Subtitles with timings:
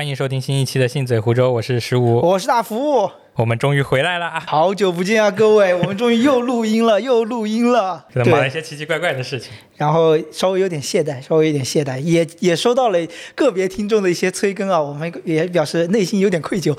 [0.00, 4.42] 欢迎收听新一期的信嘴湖州，我是十五，我是大福，我们终于回来了啊！
[4.46, 12.98] 好久不见啊，各位，我们终于又录音了， 又录音了，忙了一些奇奇怪怪的事情，然后稍微有点懈怠，稍微有点懈怠，也也收到了
[13.34, 16.74] 个别听众的一些催更啊，我们也表示内心有点愧疚，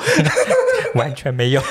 [0.98, 1.62] 完全没有。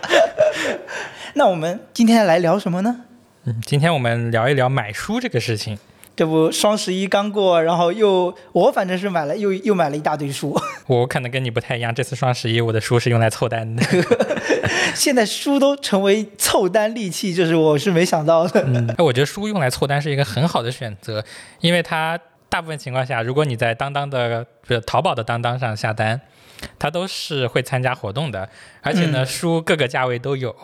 [1.32, 3.04] 那我们今天来聊什么呢？
[3.46, 5.78] 嗯，今天我们聊一聊买书这个事情。
[6.16, 10.58] 这不双十一刚过，然后又我反正是买了又又买了一大堆书。
[10.88, 13.84] 我可能跟你不太一样，这次双十一我的书是用来凑单的。
[14.94, 18.60] 现在书都成为凑单利器，就是我是没想到的。
[18.96, 21.22] 哎，我觉得书用来凑单是一个很好的选择，
[21.60, 24.46] 因为它大部分情况下，如果你在当当的
[24.86, 26.18] 淘宝的当当上下单，
[26.78, 28.48] 它都是会参加活动的，
[28.80, 30.54] 而且呢，书各个价位都有。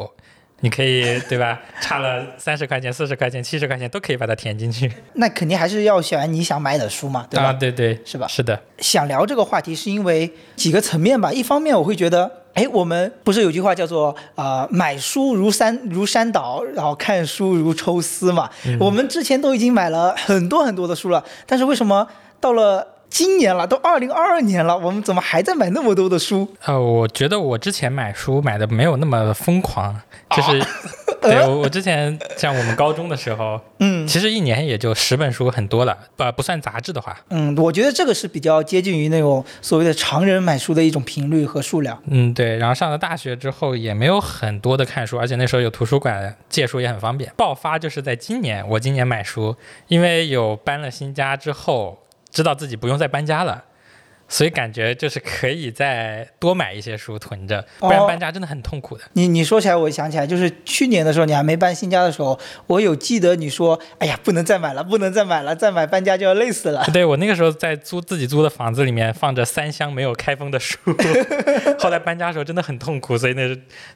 [0.64, 1.60] 你可以对吧？
[1.80, 4.90] 差了三十块钱、四十块钱、七十块钱都可以把它填进去。
[5.14, 7.46] 那肯定还是要选你想买的书嘛，对吧？
[7.46, 8.28] 啊，对对，是吧？
[8.28, 8.58] 是的。
[8.78, 11.32] 想聊这个话题是因为几个层面吧。
[11.32, 18.48] 一方面我会觉得，哎，我们不是有句话叫做啊，买书如山如山倒，然后看书如抽丝嘛。
[18.78, 22.06] 我们之前都已经买了很多很多的书了，但是为什么
[22.40, 22.86] 到了？
[23.12, 26.48] 今年了，都二零二二年了，我们怎么还在买那么多的书？
[26.64, 29.94] 呃，我觉得我之前买书买的没有那么疯狂，
[30.30, 30.64] 就是，
[31.20, 37.14] 对我之前像我们高中的时候，嗯，其实一年也就十本书，很多了，不不算杂志的话。
[37.28, 42.02] 嗯，我觉得这个是比较接近于那种所谓的常人买书的一种频率和数量。
[42.06, 42.56] 嗯，对。
[42.56, 47.30] 然后上了大学之后也没有很多的看书，而且那时候有图书馆借书也很方便。
[47.36, 49.54] 爆发就是在今年，我今年买书，
[49.88, 51.98] 因为有搬了新家之后。
[52.32, 53.64] 知道自己不用再搬家了，
[54.28, 59.04] 所以感觉就是可以再多买一些书囤着，不然搬家真的很痛苦的。
[59.12, 66.84] 你你说起来，我想起来，就是去年的时候，你还没搬新家的时候，我有记得你说，哎呀，不能再买了，不能再买了，再买搬家就要累死了。
[66.92, 70.78] 对我那个时候在租自己租的房子里面放着三箱没有开封的书，
[71.78, 73.42] 后来搬家的时候真的很痛苦，所以那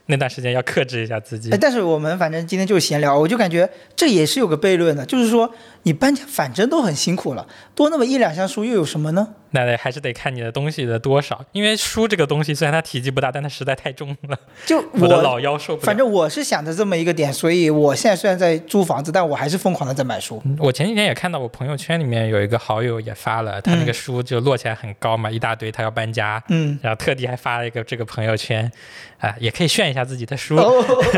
[0.07, 1.51] 那段时间要克制一下自己。
[1.61, 5.53] 但是我们反正今天就是闲聊，我就感觉这也是有个悖论的，就是说。
[5.83, 7.47] 你搬家反正都很辛苦了，
[7.77, 9.29] 多那么一两箱书又有什么呢？
[9.53, 14.39] 那得还是得看你的东西的多少，因为书这个东西虽然它体积不大，但它实在太重了。
[14.67, 15.87] 就我的老腰受不了。
[15.87, 20.43] 反正我是想着这么一个点，所以我现在虽然在租房子，但我还是疯狂的在买书。
[20.59, 28.71] 我前几天也看到我朋友圈里面有一个好友也发了，他那个书就摞起来很高嘛，一大堆，他要搬家，嗯，然后特地还发了一个这个朋友圈，
[29.19, 30.57] 啊，也可以炫一下自己的书。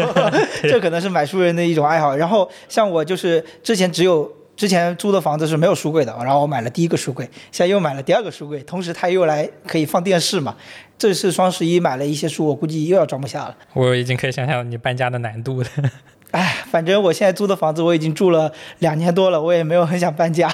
[0.62, 2.16] 这可能是买书人的一种爱好。
[2.16, 4.37] 然后像我就是之前只有。
[4.58, 10.56] 之前租的房子是没有书柜的，然后我买了第一个书柜，现在又买了第二个书柜，同时它又来可以放电视嘛。
[10.98, 13.56] 这次双十一买了一些书，我估计又要装不下了。
[13.72, 15.68] 我已经可以想象你搬家的难度了。
[16.32, 20.52] 哎，反正我现在租的房子我已经住了两年多了，我也没有很想搬家。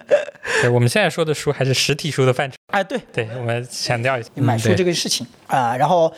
[0.60, 2.56] 对，我们现在说的书还是实体书的范畴。
[2.66, 5.74] 哎，对，对，我们强调一下买书这个事情啊。
[5.74, 6.12] 然后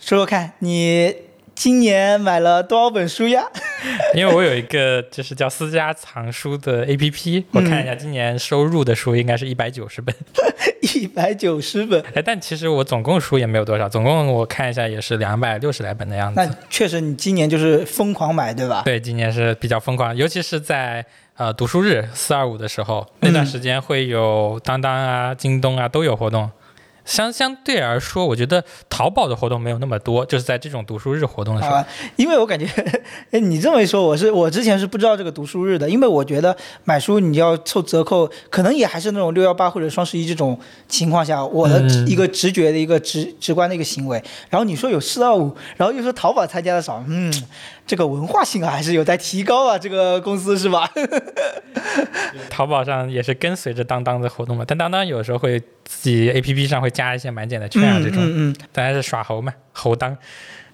[0.00, 1.12] 说说看你。
[1.58, 3.44] 今年买了多少本书呀？
[4.14, 10.14] 因为我有一个就是叫私家藏书的 A P P，我看一下今年收入的书应该是一百九十本。
[10.94, 16.40] 一百九十本，哎，但其实我总共书也没有多少，总共我看一下也是两百六十来本的样子。
[16.40, 18.82] 那确实，你今年就是疯狂买，对吧？
[18.84, 21.04] 对，今年是比较疯狂，尤其是在
[21.36, 26.48] 呃读书日四二五的时候，那段时间会有当当啊、京东啊都有活动。
[27.08, 31.82] 相相对而说，我觉得淘宝的活动没有那么多，就是在这种读书日活动的时候。
[32.16, 32.66] 因为我感觉，
[33.30, 36.54] 哎，你这么一说，我是我之前是不知道这个读书日的，因为我觉得
[36.84, 44.22] 买书你要凑折扣，可能也还是那种六幺八或者双十一这种情况下，我的一个直觉的一个直直观的一个行为。
[44.50, 47.32] 然后你说有四二五，然后又说淘宝参加的少，嗯。
[47.88, 49.78] 这个文化性啊，还是有待提高啊！
[49.78, 50.88] 这个公司是吧？
[52.50, 60.16] 淘宝上也是跟随着当当的活动嘛，但当当有时候会自己 A P P 上会加一些满减的券啊，这种，嗯嗯，当然是耍猴嘛，猴当。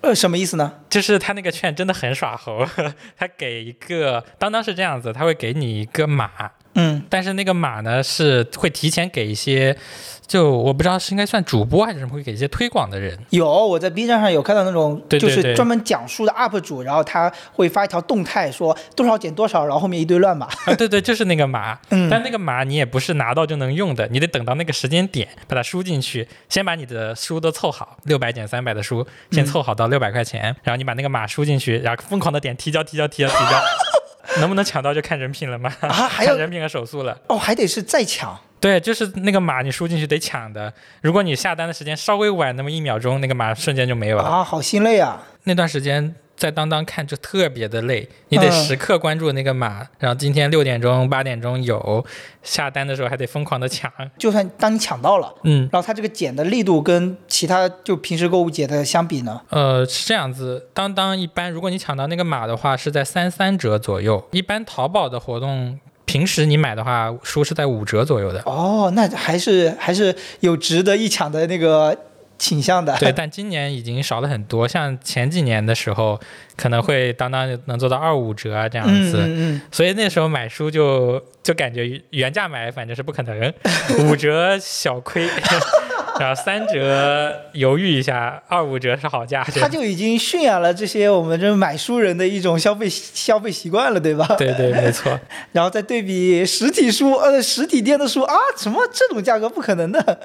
[0.00, 0.70] 呃，什么意思呢？
[0.90, 2.66] 就是他那个券真的很耍猴，
[3.16, 6.30] 他给一个当当是这样子，他会给你一个码。
[6.74, 9.76] 嗯，但是那个码呢是会提前给一些，
[10.26, 13.18] 就我不知道是应该算主播还是什么，会给一些推广的人。
[13.30, 20.46] 有，我在 B 站上有看到那种，就是专门讲述的 UP 主，然后他会发一条动态说多少减多少，然后后面一堆乱码。
[20.64, 21.78] 啊，对对，就是那个码。
[21.90, 22.08] 嗯。
[22.08, 33.60] 但那个码你也不是拿到就能用的，你得等到那个时间点把它输进去，先把你的书都凑好，六百减三百的书先凑好到六百块钱，然后你把那个码输进去，然后疯狂的点提交提交提交提交。
[34.40, 35.70] 能不能抢到就看人品了嘛？
[35.80, 37.16] 啊，还有 人品和手速了。
[37.28, 38.36] 哦，还得是再抢。
[38.64, 40.72] 对，就是那个码你输进去得抢的。
[41.02, 44.22] 如果你下单的时间稍微晚那么一秒钟，那个码瞬间就没有了。
[44.22, 45.22] 啊，好心累啊！
[45.42, 52.02] 那段时间在当当看就特别的累，你得时刻关注那个码，然后今天六点钟、八点钟有
[52.42, 53.92] 下单的时候还得疯狂的抢。
[54.16, 59.42] 就算当你抢到了，嗯，然后它这个减的力度跟其他就平时购物节的相比呢？
[59.50, 65.78] 呃，是这样子，当当一般如果你抢到那个码的话是在三三折左右，一般淘宝的活动。
[66.04, 68.40] 平时你买的话，书是在五折左右的。
[68.46, 71.96] 哦，那还是还是有值得一抢的那个。
[72.44, 74.68] 倾向的对，但今年已经少了很多。
[74.68, 76.20] 像前几年的时候，
[76.56, 83.54] 可能会当当能做到二五折啊这样子，嗯嗯所以那时候买书就就感觉原价买反正是不可能，
[84.00, 85.26] 五折小亏，
[86.20, 89.42] 然后三折犹豫一下，二五折是好价。
[89.54, 94.26] 他就已经驯养了这些我们这买书人的一种消费消费习惯了，对吧？
[94.36, 95.18] 对对，没错。
[95.52, 100.20] 然后再对比实体书，呃，实体店的书啊，什么这种价格不可能的。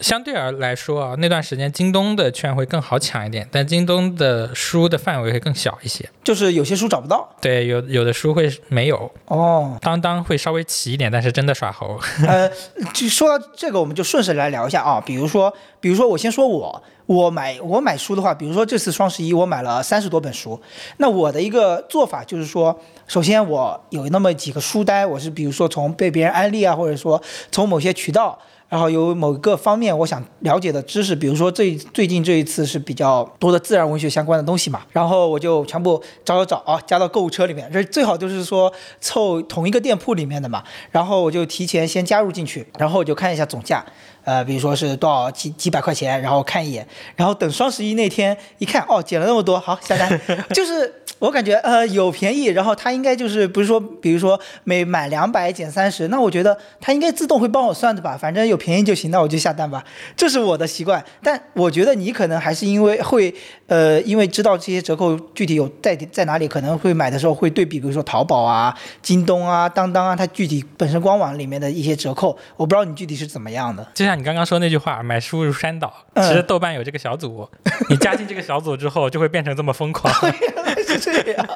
[0.00, 7.28] 相对而来说啊，那段时间京东的券会更好抢一点，但京东的书的范围会更小一些，就是有些书找不到。
[7.40, 9.10] 对，有有的书会没有。
[9.26, 11.98] 哦，当当会稍微齐一点，但是真的耍猴。
[12.26, 12.50] 呃，
[12.94, 15.02] 就说到这个，我们就顺势来聊一下啊。
[15.04, 20.58] 比如说，比如说我先说我，我买我买书的话，比如说这次双十一我买了三十多本书，
[20.96, 27.20] 那我的一个做法就是说，首先我有那么几个书单，我是比如说从被别人安利啊，或者说
[27.52, 28.38] 从某些渠道。
[28.70, 37.68] 然后有某个方面我想了解的知识，比如说最最近这一次是比较多的自然文学相关的东西嘛，然后我就全部找找找啊，加到购物车里面。
[37.72, 40.62] 这最好就是说凑同一个店铺里面的嘛，
[40.92, 43.84] 然后我就提前先加入进去，然后我就看一下总价，
[44.24, 46.86] 呃，比如说是多少几几百块钱，然后看一眼，
[47.16, 50.20] 然后等双十一那天一看，哦，减了那么多，好下单，
[50.54, 50.94] 就是。
[51.20, 59.84] 我感觉呃有便宜，然后它应该就是不是说，比如说每满两百减三十，那我觉得它应该自动会帮我算的吧，反正有便宜就行，那我就下单吧，
[60.16, 61.04] 这是我的习惯。
[61.22, 63.34] 但我觉得你可能还是因为会
[63.66, 73.86] 呃，因为知道这些折扣具体有在在哪里，可能会买的时候会对比，比如说淘宝啊、京东啊、当当啊，它具体本身官网里面的一些折扣，我不知道你具体是怎么样的。
[73.92, 77.48] 就像你刚刚说那句话，买书如山倒，其实豆瓣有这个小组，
[77.88, 80.12] 你加进这个小组之后，就会变成这么疯狂。
[80.86, 81.46] 是这样，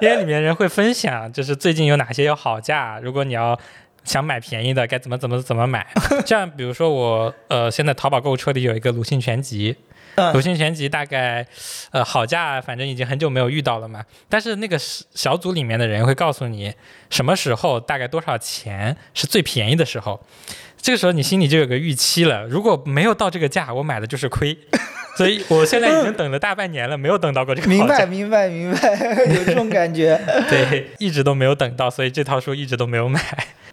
[0.00, 3.58] 因为里面人会分享，就是最近有哪些有好价，如果你要
[4.04, 5.86] 想买便宜的，该怎么怎么怎么买。
[6.26, 9.76] 像比如说我，呃，现在淘宝购物车里有一个鲁迅全集，
[10.32, 11.46] 鲁迅全集大概，
[11.90, 14.04] 呃，好价反正已经很久没有遇到了嘛。
[14.28, 16.74] 但是那个小组里面的人会告诉你，
[17.10, 20.20] 什么时候大概多少钱是最便宜的时候，
[20.84, 22.46] 这个时候你心里就有个预期了。
[22.46, 24.54] 如果没有到这个价，我买的就是亏。
[25.16, 28.90] 所以我现在已经等了大半年了，没有等到过这个明白，明白，明白，
[29.34, 30.20] 有这种感觉。
[30.50, 33.20] 对，一直都没有等到，所以这套书一直都没有买。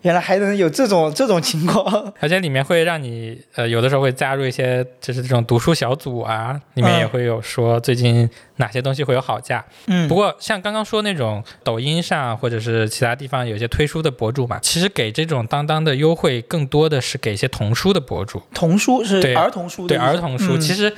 [0.04, 9.64] 原来还能有这种这种情况，而且里面会让你呃，有的时候会加入一些就是这种读书小组啊，里面也会有说最近哪些东西会有好价。
[9.86, 18.42] 嗯，不过像刚刚说那种抖音上或者是其他地方有些推书的博主嘛，其实给这种当当的优惠更多的是给一些童书的博主。
[18.56, 20.92] 童书是儿童书，对儿童书，其实。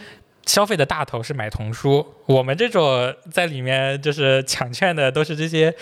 [0.45, 5.73] 消费的大头是买童书，我们这种在里面就是抢券的都是这些，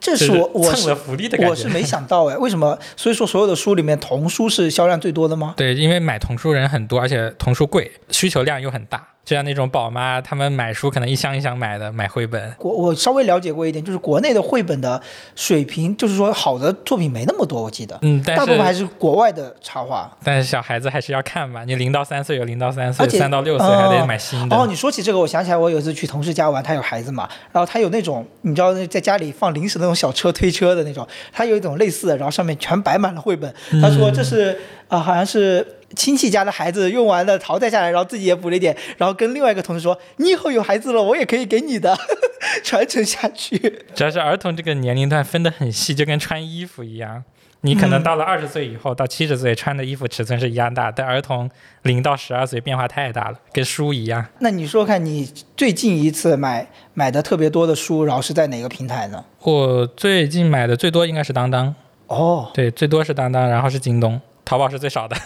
[0.00, 2.78] 这是我我蹭了福利的感觉，我是没想到哎，为什么？
[2.96, 5.54] 所以说所有的书里面童书是销量最多的吗？
[5.56, 9.06] 对，因为买童书人很多，而且童书贵，需求量又很大。
[9.24, 12.52] 就像那种宝妈，他们买书可能一箱一箱买的，买绘本。
[12.58, 15.00] 我我稍微了解过一点，就是国内的绘本的
[15.36, 17.96] 水平，就是说好的作品没那么多，我记得。
[18.02, 20.10] 嗯，但大部分还是国外的插画。
[20.24, 24.56] 但是小孩子还是要看吧，你零到三岁有零到三岁，三到六岁还得买新的。
[24.56, 33.54] 哦，你说起这个，我想起来，我有一次去同事家玩，他有孩子嘛，然后他有那种你知道在家里放零食那种小车推车的那种，他有一种类似的，然后上面全摆满了绘本。
[33.80, 34.58] 他说这是
[34.88, 35.76] 啊，好像是。
[35.96, 41.96] 亲戚家的孩子用完了淘汰下来，然后自己也补了一点，然后跟另外一个同事说：“你以后有孩子了，我也可以给你的，
[42.62, 43.58] 传承下去。”
[43.94, 47.24] 主要是儿童这个年龄段分得很细，就跟穿衣服一样，
[47.62, 51.50] 你可能到了二十岁以后到七十岁穿的衣服尺寸是一样大，但儿童
[51.82, 54.24] 零到十二岁变化太大了，跟书一样。
[54.38, 59.24] 那你说看你最近一次买买的特别多的书，然后是在哪个平台呢？
[59.42, 61.74] 我最近买的最多应该是当当。
[62.06, 65.16] 哦，对，最多是当当，然后是京东，淘宝是最少的。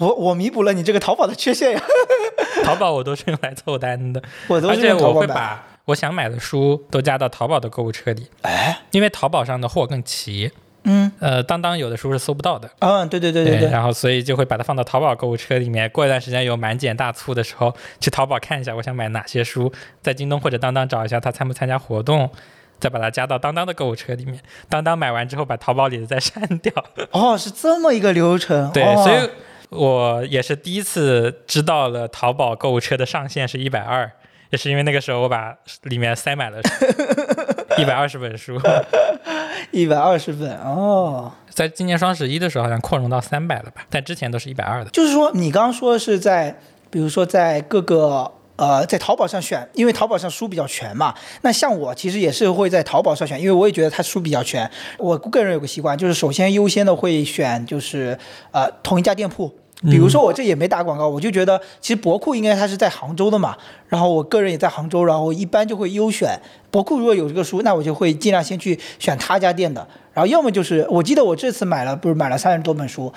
[0.00, 1.82] 我我弥补了你这个淘宝的缺陷呀，
[2.64, 10.50] 淘宝我都是用来凑单的，我都是用淘宝而且我会把我想买的书都加到淘宝的购物车里，哎，因为淘宝上的货更齐，
[10.84, 22.30] 嗯，呃，当当有的书是搜不到的，嗯，对对对对对，然后所以就会把它放到淘宝购物车里面，过一段时间有满减大促的时候，去淘宝看一下我想买哪些书，在京东或者当当找一下它参不参加活动。
[22.78, 24.40] 再把它加到当当的购物车里面，
[24.70, 26.72] 当当买完之后把淘宝里的再删掉。
[27.10, 28.72] 哦，是这么一个流程。
[28.72, 29.28] 对，所以。
[29.70, 34.10] 我也是第一次知道了淘宝购物车的上限是一百二，
[34.50, 36.60] 也是因为那个时候我把里面塞满了
[37.78, 38.60] 一百二十本书，
[39.70, 41.32] 一百二十本 哦。
[41.48, 44.90] 在今年双十一的时候好像扩容到三百了吧，但之前都是一百二的。
[44.90, 46.58] 就是说，你刚刚说的是在，
[46.90, 51.14] 比如说在各个呃，在淘宝上选，因为淘宝上书比较全嘛。
[51.40, 54.70] 那像我其实也是会在淘宝上选，因为我也觉得它书比较全。
[54.98, 58.18] 我个人有个习惯，就是首先优先的会选就是
[58.50, 59.50] 呃同一家店铺。
[59.84, 63.56] 比如说我这也没打广告，我就觉得其实博库应该它是在杭州的嘛，
[63.88, 66.38] 然后我个人也在杭州，然后一般就会优选
[66.70, 69.88] 博库如果有这个书，那我就会尽量先去选他家店的。
[70.12, 73.10] 然后要么就是我记得我这次买了不是买了三十多本书，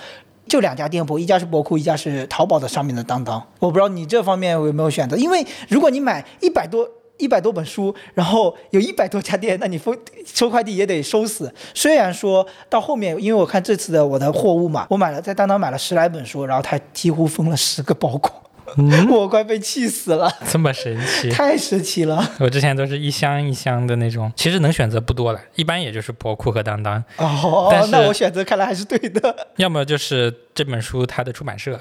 [0.47, 3.41] 就两家店铺，一家是博库，一家是淘宝的上面的当当。
[3.59, 6.87] 我不知道你这方面有没有选择，因为如果你买一百多。
[7.19, 9.95] 一百多本书，然后有一百多家店，那你封
[10.25, 11.53] 收快递也得收死。
[11.73, 18.31] 虽然说到后面，因为我看这次的我的货物嘛，我买了在当当买了十来本书，然后他几乎封了十个包裹，
[19.11, 20.31] 我快被气死了。
[20.49, 21.29] 这么神奇？
[21.29, 22.31] 太神奇了！
[22.39, 27.03] 我之前都是一箱一箱的那种，其实能选择不多了，一般也就是博库和当当。
[27.17, 29.35] 哦，那我选择看来还是对的。
[29.57, 31.79] 要么就是这本书它的出版社。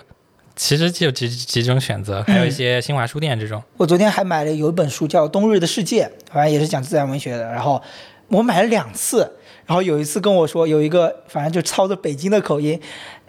[0.54, 3.62] 其实就几几种选择，还有一些新华书店这种。
[3.78, 7.44] 我昨天还买了有一本书叫《冬日的世界》，反正也是讲自然文学的。
[7.44, 7.82] 然后
[8.28, 9.20] 我买了两次，
[9.64, 12.78] 然后有一次跟我说有一个，反正就操着北京的口音。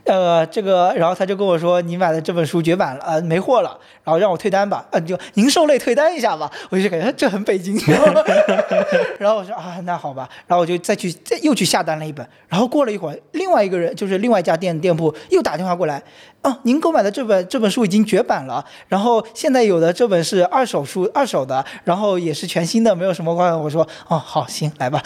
[0.05, 7.79] 呃，这个，然后他就跟我说，你买的这本书绝版了，呃，没货了，然后让我退单吧，呃，就您受累退单一下吧，我就感觉这很北京，
[9.17, 16.03] 然后我说啊，那好吧，然后我就再去再又去下单了一本，然后过了一会儿，另外一个人就是另外一家店店铺又打电话过来，
[16.41, 25.01] 哦，您购买的这本这本书已经绝版了，然后现在有的这本是二手书，二手的，然后也是全新的，没有什么关系，我说哦，好，行，来吧，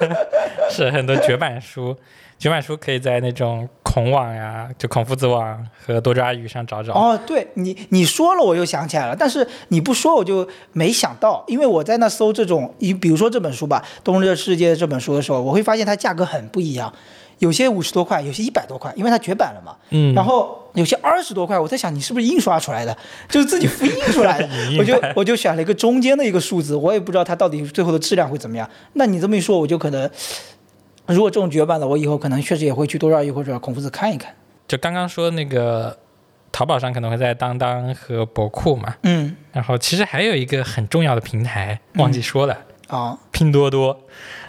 [0.70, 1.96] 是很多绝版书。
[2.38, 6.92] 绝版书可以在那种孔网呀，就孔夫子网和多抓鱼上找找。
[6.92, 16.92] 哦，对你你说了，我又想起来了，但是你不说我就没想到，因为我在那搜这种，你比如说这本书吧，《冬日世界》这本书的时候，我会发现它价格很不一样，
[17.40, 19.74] 有些五十多块，有些一百多块，因为它绝版了嘛。
[19.90, 20.14] 嗯。
[20.14, 22.96] 然后有些二十多块，我在想你是不是印刷出来的，
[23.28, 24.48] 就是自己复印出来的。
[24.78, 28.70] 我就我就选了一个中间的一个数字，我也不知道它到底最后的质量会怎么样。
[28.92, 30.08] 那你这么一说，我就可能。
[31.08, 34.34] 如果这种绝版的，我以后可能确实也会去多少亿或者孔夫子看一看。
[34.66, 35.98] 就刚刚说那个，
[36.52, 38.94] 淘宝上可能会在当当和博库嘛。
[39.02, 39.34] 嗯。
[39.52, 43.98] 然后其实还有一个很重要的平台忘记说了啊，拼多多。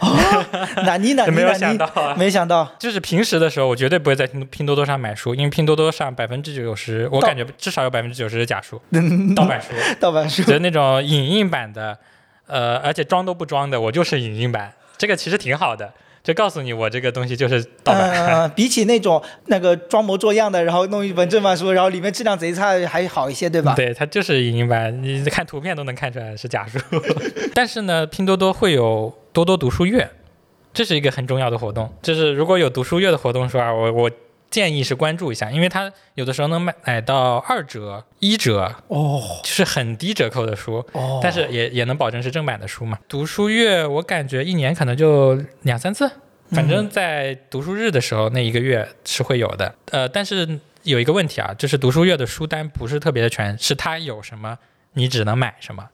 [0.84, 2.68] 哪尼哪尼没有想到啊，没想到。
[2.78, 8.80] 就是平时的时候，我绝对不会在拼拼多多上买书，因为拼多多上百分之九十，我感觉至少有百分之九十是假书，
[9.34, 9.68] 盗版书。
[9.98, 10.42] 盗版书。
[10.42, 11.98] 就是那种影印版的，
[12.46, 15.92] 呃，而且装都不装的，我就是影印版，这个其实挺好的。
[16.22, 18.50] 就告诉你，我这个东西就是盗版。
[18.56, 23.74] 比起那种那个装模作样的，然后弄一本正版书，然后里面质量贼差，还好一些，对吧？
[23.74, 26.78] 对，它就是影音版，你看图片都能看出来是假书。
[27.54, 30.10] 但是呢，拼多多会有多多读书月，
[30.72, 31.92] 这是一个很重要的活动。
[32.02, 34.10] 就是如果有读书月的活动，说啊，我我。
[34.50, 42.98] 建议是关注一下，因为它有的时候能买买到二折、一折哦，就是很低折扣的书哦，但是也也能保证是正版的书嘛。
[43.08, 46.10] 读书月我感觉一年可能就两三次，
[46.50, 49.74] 反正在读书日的时候那一个月是会有的。
[49.92, 54.58] 呃，但是有一个问题啊，就是读书月的书单不是特别的全，是它有什么
[54.94, 55.88] 你只能买什么，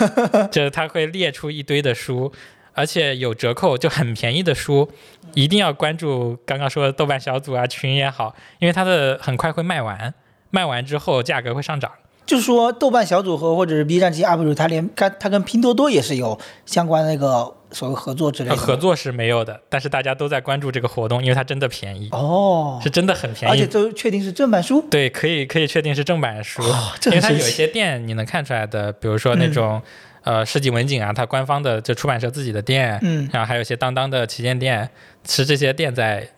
[0.52, 2.32] 就是它会列出一堆的书。
[2.74, 4.90] 而且有折扣，就很便宜的书，
[5.34, 10.14] 一定要关注刚刚说的豆瓣小组啊群也好，因为它的很快会卖完，
[10.50, 11.90] 卖完之后价格会上涨。
[12.24, 18.56] 就是说豆瓣小组和或者是 B 站这些 UP 主，他连他他跟拼多多也是有相关那个所谓合作之类的。
[18.56, 24.80] 合作是没有的，但是大家都在关注这个活动，因为它真的便宜哦，是真的很便宜，而且都确定是正版书。
[24.88, 26.62] 对，可以可以确定是正版书，
[27.06, 29.82] 因为它有一些店你能看出来的，比如说那种。
[30.22, 34.88] 呃，世纪文景啊，它官方的就出版社自己的店，嗯，然后还有一些当当的旗舰店，
[35.26, 36.28] 是这些店在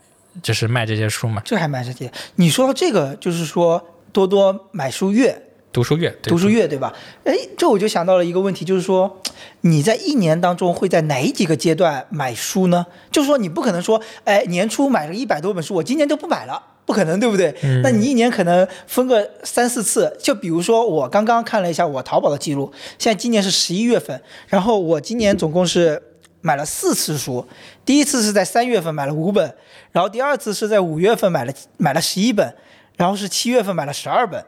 [0.42, 1.42] 就是卖这些书嘛？
[1.44, 2.10] 这还卖这些？
[2.36, 6.94] 你说到这个，就是说多多买书月，读书月，读书月，对吧？
[7.24, 9.20] 哎，这我就想到了一个问题，就是说
[9.60, 12.86] 你在一年当中会在哪几个阶段买书呢？
[13.10, 16.62] 就是说你不可能说，哎，年初买了一百多本书，我今年就不买了。
[16.86, 17.54] 不可能，对不对？
[17.82, 26.02] 那你一年可能分个三四次，就比如说我刚刚看了一下我淘宝的记录，现在今年是十一月份，然后我今年总共是
[26.42, 27.46] 买了四次书，
[27.86, 29.54] 第一次是在三月份买了五本，
[29.92, 32.54] 然后第二次是在五月份买了买了十一本，
[32.96, 34.44] 然后是七月份买了十二本，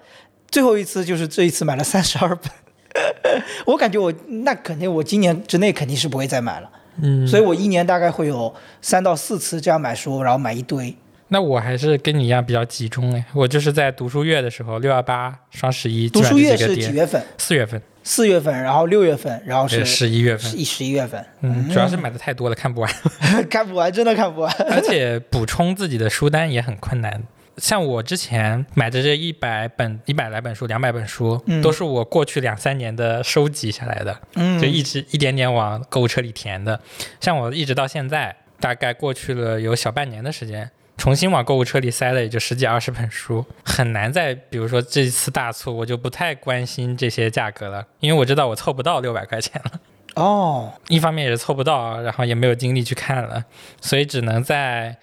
[0.50, 2.50] 最后一次就是这一次买了三十二本。
[3.64, 6.71] 我感觉我那肯定我今年之内肯定是不会再买了，
[7.02, 10.95] 嗯，所以我一年大概会有三到四次这样买书，然后买一堆。
[11.28, 16.09] 那我还是跟你一样比较集中哎，我就是在读书月的时候，六幺八、双十一。
[16.09, 17.23] 读书月是几月份？
[17.38, 17.80] 四月份。
[18.04, 21.26] 四月份，然后六月份，然后是十一月份，十一十一月份。
[21.40, 22.92] 嗯，主要是买的太多了，看不完，
[23.50, 24.52] 看不完，真的看不完。
[24.71, 27.21] 而且补充自己的书单也很困难。
[27.56, 36.78] 像我之前买的这一百本、一百来本书、两百本书，都是我过去两三年的收集下来的，嗯，就一直一点点往购物车里填的。
[37.18, 49.80] 像我一直到现在，大概过去了有小半年的时间，重新往购物车里塞了也就十几二十本书，很难再比如说这次大促，我就不太关心这些价格了，因为我知道我凑不到六百块钱了。
[50.14, 53.44] 哦，一方面也是凑不到，然后也没有精力去看了，
[53.80, 54.96] 所以只能在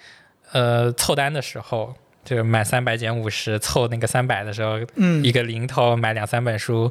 [0.51, 1.93] 呃凑单的时候。
[2.25, 6.89] 就是买三百减五十凑那个三百的时候，嗯，一个零头买两三本书，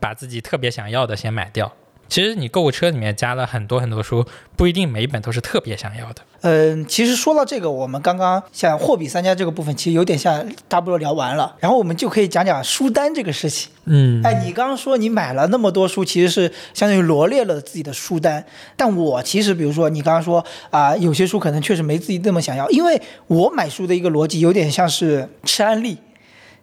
[0.00, 1.72] 把自己特别想要的先买掉。
[2.08, 4.24] 其实你购物车里面加了很多很多书，
[4.56, 6.22] 不一定每一本都是特别想要的。
[6.42, 13.70] 嗯，其实说到这个，我们刚刚像货比三家这个部分，其实有点像大不多聊完了，然后我们就可以讲讲书单这个事情。
[13.86, 18.44] 嗯，哎，你刚刚说你买了那么多书，其实是相当于罗列了自己的书单。
[18.76, 25.98] 但我其实，比如说你刚刚说啊，有些书可能确实没自己那么想要，因为我买书的一个逻辑有点像是吃安利。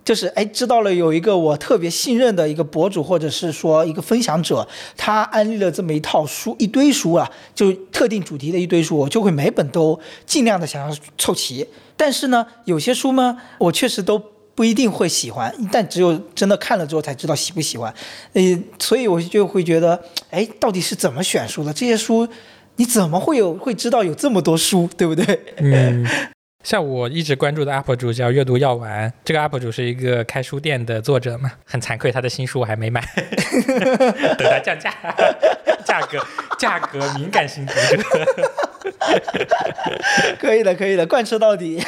[0.04, 4.68] 就是哎，知道了有一个我特别信任的一个博主，或者是说一个分享者，
[4.98, 11.66] 他安利了这么一套书，一堆书啊，就特定主题的一堆书，我就会每本都尽量的想要凑齐。
[11.96, 14.22] 但是呢，有些书呢，我确实都
[14.56, 17.94] 不一定会喜欢，但只有真的看了之后才知道喜不喜欢。
[18.34, 18.42] 呃，
[18.78, 20.00] 所以我就会觉得，
[20.32, 21.72] 哎，到底是怎么选书的？
[21.72, 22.28] 这些书
[22.76, 25.40] 你怎么会有会知道有这么多书，对不对？
[25.58, 26.06] 嗯。
[26.64, 33.02] 像我一直关注的 UP 主叫阅读药丸，这个 UP 主是一个开书店的作者嘛，很惭愧，他的新书我还没买，
[34.38, 34.94] 等他降价，
[35.84, 36.26] 价格
[36.58, 38.02] 价格敏感型读者，
[40.40, 41.84] 可以的，可以的，贯彻到底。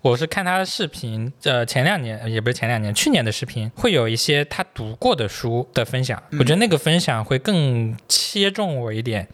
[0.00, 9.28] 我是看他的视频，呃，前两年也不是前两年，去年的视频会有一些他读过的书的分享，我觉得那个分享会更切中我一点，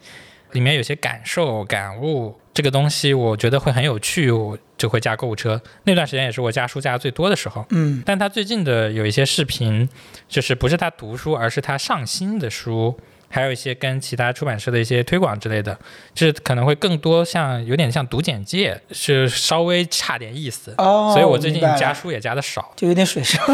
[0.50, 2.40] 里面有些感受感悟。
[2.54, 5.60] 这个东西我觉得会很有趣，我就会加购物车。
[5.82, 7.66] 那段时间也是我加书加的最多的时候。
[7.70, 9.88] 嗯，但他最近的有一些视频，
[10.28, 12.96] 就是不是他读书，而是他上新的书。
[13.34, 15.76] 还有一些跟其他出版社的一些推广之类的，
[16.14, 20.72] 就是可能会更多像有点像读简介，是稍微差点意思。
[20.78, 23.44] 哦，所以我最近加书也加的少，就有点水是吧？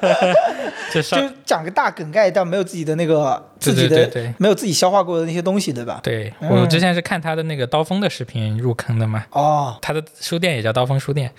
[0.90, 6.00] 就就讲个大梗概，但没有自己的那个自己的没有自己消化过的那些东西，对吧？
[6.02, 9.26] 对，我之前是看他的那个刀锋的视频入坑的嘛。
[9.32, 11.30] 哦，他的书店也叫刀锋书店，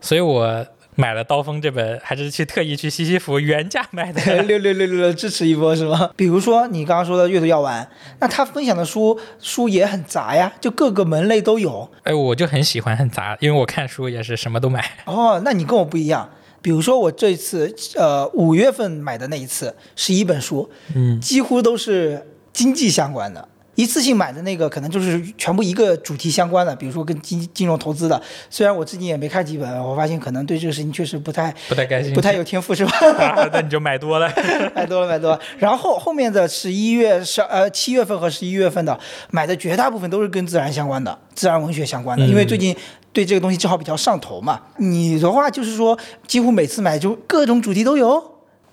[0.00, 0.66] 所以我。
[0.94, 6.10] 买了《刀锋》这本，还是去特意去西西弗原价买的， 六六六六六支持一波是吗？
[6.16, 7.88] 比如说你刚刚说的阅读药丸，
[8.20, 11.90] 那他分享的书书也很杂呀，就各个门类都有。
[12.02, 14.84] 哎，我就很喜欢很杂，因为我看书也是什么都买。
[15.06, 16.28] 哦，那你跟我不一样。
[16.60, 23.48] 比如说我这次呃五月份买的那一次十一本书，嗯，几乎都是经济相关的。
[23.74, 28.20] 一次性买的那个可能就是全部一个主题相关的，比如说跟金金融投资的。
[28.50, 32.92] 虽然我自己也没看几本，我发现可能对这个事情确实不太不太感兴趣，不太有天赋，是吧？
[33.50, 34.30] 那你就买多了，
[34.76, 35.40] 买多了，买多了。
[35.58, 38.98] 然后后面的十一月、十呃七月份和十一月份的
[39.30, 42.76] 买的绝大部分都是跟自然相关的，自然文学相关的，因为最近
[43.12, 44.60] 对这个东西正好比较上头嘛。
[44.76, 48.31] 你的话就是说，几乎每次买就各种主题都有。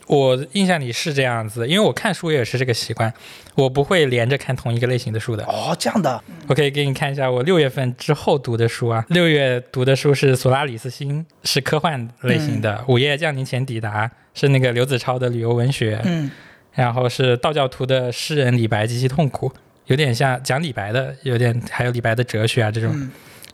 [0.10, 3.14] 我印象里是这样子，因为我看书也是这个习惯，
[3.54, 5.44] 我不会连着看同一个类型的书的。
[5.46, 9.06] 哦，这样的，我可以给你看一下我六月份之后读的书啊。
[9.10, 16.02] 六月读的书是《索拉里斯星》，是科幻类型的；《午夜降临前抵达》是那个刘子超的旅游文学。
[16.04, 16.32] 嗯。
[16.74, 19.52] 然后是道教徒的诗人李白及其痛苦，
[19.86, 22.90] 有点像讲李白的，有点还有李白的哲学啊这种。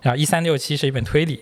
[0.01, 1.41] 然后一三六七是一本推理。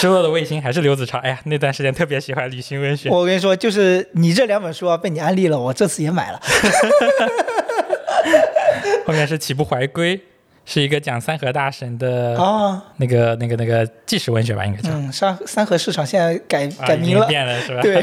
[0.00, 1.18] 失落的卫星还是刘子超？
[1.18, 3.10] 哎呀，那段时间特别喜欢旅行文学。
[3.10, 6.40] 我跟你说，就是你这两本书啊，被你安利了，我这次也买了。
[9.04, 10.20] 后面是起步怀归，
[10.64, 14.88] 是一个讲三河大神的哦，那个那个那个纪实文学吧，应该叫。
[14.90, 17.82] 嗯，三三河市场现在改改名了，变了是吧？
[17.82, 18.00] 对。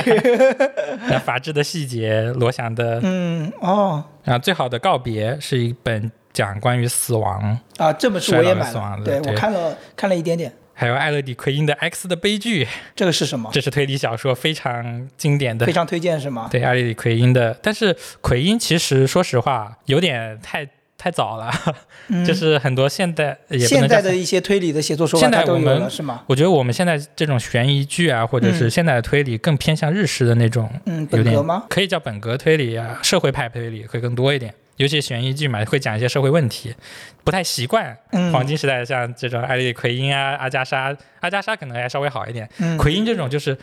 [1.07, 2.99] 那法治的细节，罗翔的。
[3.03, 4.03] 嗯哦。
[4.23, 10.51] 然后最好的告别是一本讲关于死亡啊，这本书我也买了，对我看了看了一点点。
[10.77, 13.49] 还有艾勒迪奎因的《X 的悲剧》，这个是什么？
[13.53, 16.49] 这是推理小说，非常经典的，非常推荐是吗？
[16.51, 17.57] 对，艾勒迪奎因的。
[17.61, 21.49] 但是奎因其实说实话有点太太早了，
[22.27, 26.23] 就是很多现代也现代的一些推理的写作手法现在我们，是吗？
[26.27, 31.63] 我觉得我们现在这种悬疑剧啊，或者是现代的推理，更偏向日式的那种，嗯，本格吗？
[31.69, 34.53] 可以叫本格推理啊，社会派推理会更多一点。
[34.77, 36.75] 尤其悬疑剧嘛，会讲一些社会问题，
[37.23, 37.97] 不太习惯。
[38.31, 42.49] 黄金时代像这种艾丽奎因啊、阿加莎，阿加莎可能还稍微好一点。
[42.77, 43.57] 奎因这种就是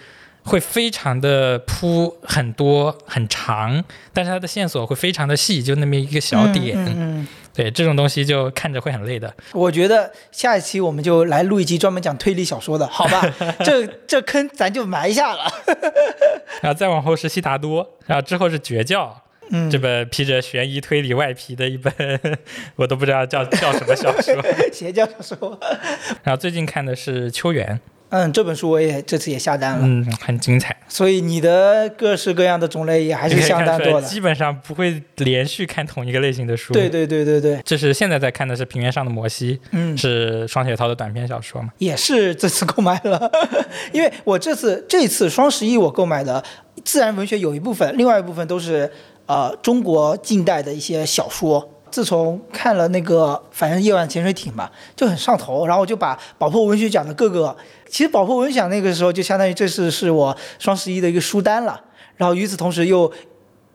[0.45, 6.77] 会非常的铺很多很长，但是它的线索会非常的细，就那么一个小点。
[6.97, 9.31] 嗯对，这种东西就看着会很累的。
[9.53, 13.23] 我觉得下一期我们就来录一期专门讲推理小说的，好吧？
[13.63, 15.53] 这这坑咱就埋下了。
[16.63, 19.22] 然后再往后是悉达多，然后之后是绝教。
[19.51, 21.93] 嗯，这本披着悬疑推理外皮的一本，
[22.77, 24.35] 我都不知道叫叫什么小说。
[24.73, 25.59] 邪教小说。
[26.23, 27.75] 然后最近看的是《秋园》，
[28.11, 30.77] 嗯，这本书我也这次也下单了，嗯，很精彩。
[30.89, 34.07] 所以你的各式各样的种类也还是相当多的。
[34.07, 36.73] 基本上不会连续看同一个类型的书。
[36.73, 37.61] 对对对对对。
[37.65, 41.71] 这是现在在看的是《平原上的摩西》，嗯，是双雪涛的短篇小说嘛？
[41.79, 43.31] 也是这次购买了，
[43.93, 46.43] 因为我这次这次双十一我购买的
[46.85, 48.91] 自然文学有一部分，另外一部分都是。
[49.27, 57.57] 呃，中国近代的一些小说，自从看了那个反正夜晚潜水艇吧，就很上头，然后我就把宝珀文学奖的各个，
[57.89, 61.81] 其实宝珀文学奖那个时候就相当于这次是我双十一的一个书单了，
[62.17, 63.13] 然后与此同时又。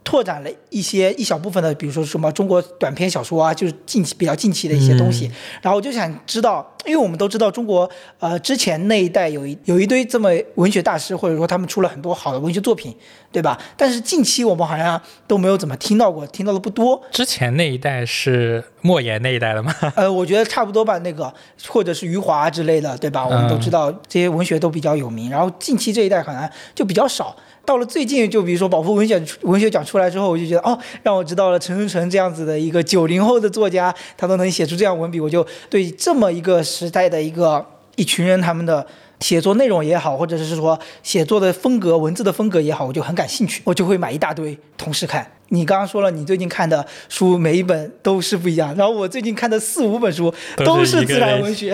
[0.07, 5.29] 拓展了一些一小部分的，比如说什么中国短篇小说啊，就是近期比较近期的一些东西。
[5.61, 7.89] 然后我就想知道，因为我们都知道中国
[8.19, 12.95] 呃之前那一代有一有一堆这么文学大师，或者说他们出了很多好的文学作品，
[13.33, 13.59] 对吧？
[13.75, 17.01] 但是近期我们好像都没有怎么听到过，听到的不多。
[17.11, 19.75] 之前那一代是莫言那一代的吗？
[19.97, 21.33] 呃，我觉得差不多吧，那个
[21.67, 23.27] 或者是余华之类的，对吧？
[23.27, 25.29] 我们都知道这些文学都比较有名。
[25.29, 27.35] 然后近期这一代可能就比较少。
[27.67, 37.65] 到了最近，就比如说保护文学文学奖出来之后，我就觉得哦，让我知道了陈春成这样子的一个九零后的作家，他都能写出这样文笔，我就对这么一个时代的一个
[37.97, 38.88] 一群人他们的
[39.19, 45.32] 写作内容也好，或者是说写作的风格、文字的风格也好，我就很感兴趣，我就会买一大堆同时看。
[45.49, 51.73] 你刚刚说了，你最近看的书每一本都是不一样，然后我最近看的四五本书都是自然文学，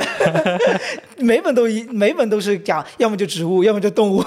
[1.17, 4.23] 每本都一每本都是讲要么就植物，要么就动物。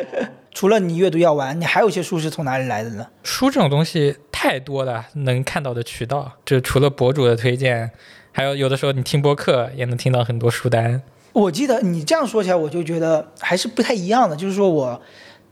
[0.54, 3.06] 除了你阅读要完，你还有一些书是从哪里来的呢？
[3.22, 7.90] 书这种东西太多了，能看到的渠道，就除了博主的推荐，
[8.32, 11.02] 还有有的时候你听播客也能听到很多书单。
[11.36, 14.34] 我记得你这样说起来，我就觉得还是不太一样的。
[14.34, 14.98] 就是说我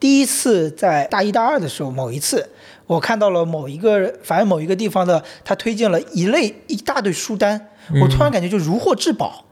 [0.01, 2.49] 第一次在大一大二的时候，某一次
[2.87, 7.69] 我看到了某一个，反正某一个地方的，他推荐了一类一大堆书单，
[8.01, 9.45] 我突然感觉就如获至宝。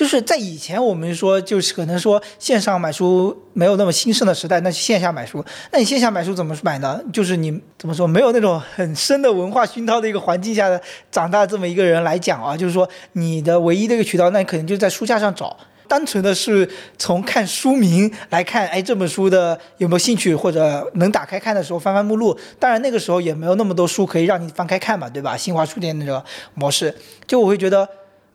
[0.00, 6.98] 就是在以前，我们说就是可能说线上买书没有那么兴盛的时代，那线下买书，那你线下买书怎么买呢？
[7.12, 10.80] 就是你怎么说没有那种很深的文化熏陶的一个环境下的
[11.12, 15.54] 长大这么一个人来讲啊，就是说你的唯一的一个渠道，那你肯定就在书架上找，
[15.86, 22.34] 单纯的是从看书名来看，哎，这本书的有没有兴趣或者能打开看的时候翻翻目录。
[22.58, 25.36] 当然那个时候也没有那么多书可以让你翻开看嘛，对吧？
[25.36, 26.94] 新华书店那个模式，
[27.26, 27.86] 就我会觉得。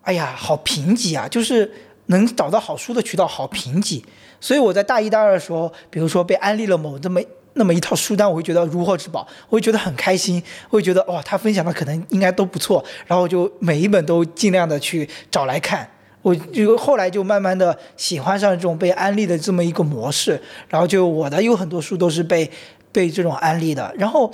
[0.05, 1.27] 哎呀，好贫瘠啊！
[1.27, 1.69] 就是
[2.05, 4.03] 能找到好书的渠道好贫瘠，
[4.39, 7.19] 所以我在大一、大二的时候，比如说被安利了某这么
[7.53, 15.89] 那么一套书单，我会觉得如获至宝，我会觉得很开心，会觉得哇，他分享的可能应该都不错，然后就每一本都尽量的去找来看，
[16.21, 20.39] 我就后来就慢慢的喜欢上这种被安利的这么一个模式，
[20.69, 22.51] 然后就我的有很多书都是被
[22.91, 24.31] 被这种安利的，然后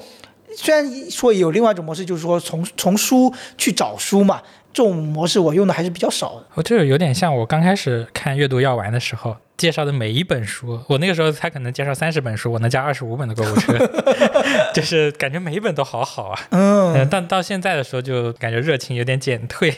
[0.53, 4.41] 虽然说有另外一种模式，就是说从从书去找书嘛。
[4.73, 6.45] 这种模式我用的还是比较少的。
[6.53, 10.79] 我，这有点像我刚开始看阅读药丸的时候介绍的每一本书。
[10.87, 13.77] 我那个时候他可能介绍三十本书，我能加二十五本的购物车，
[14.73, 16.39] 就是感觉每一本都好好啊。
[16.49, 17.07] 嗯。
[17.09, 19.71] 但到现在的时候就感觉热情有点减退，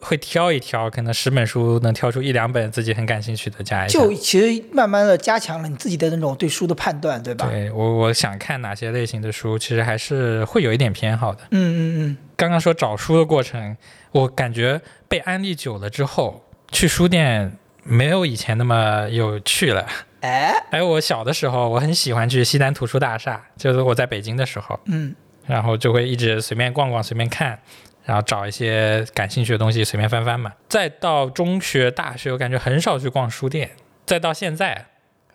[0.00, 3.98] 会挑一挑，可能十本书能挑出一两本自己很感兴趣的加一下。
[3.98, 7.48] 就其实慢慢的加强了你自己的那种对书的判断，对吧？
[7.48, 11.40] 对我我想看哪些类型的书，其实还是会有一点偏好的。
[11.50, 12.16] 嗯嗯嗯。
[12.36, 13.76] 刚刚说找书的过程。
[14.12, 19.86] 我感觉被安利久了之后，去书店没有以前那么有趣了。
[20.20, 27.58] 哎，还有我小的时候，我很喜欢去西单图书大厦，就是我在北京的时候，嗯，然后就会一直随便逛逛，随便看，
[28.06, 30.54] 然后找一些感兴趣的东西随便翻翻嘛。
[30.66, 33.72] 再到中学、大学，我感觉很少去逛书店，
[34.06, 34.86] 再到现在。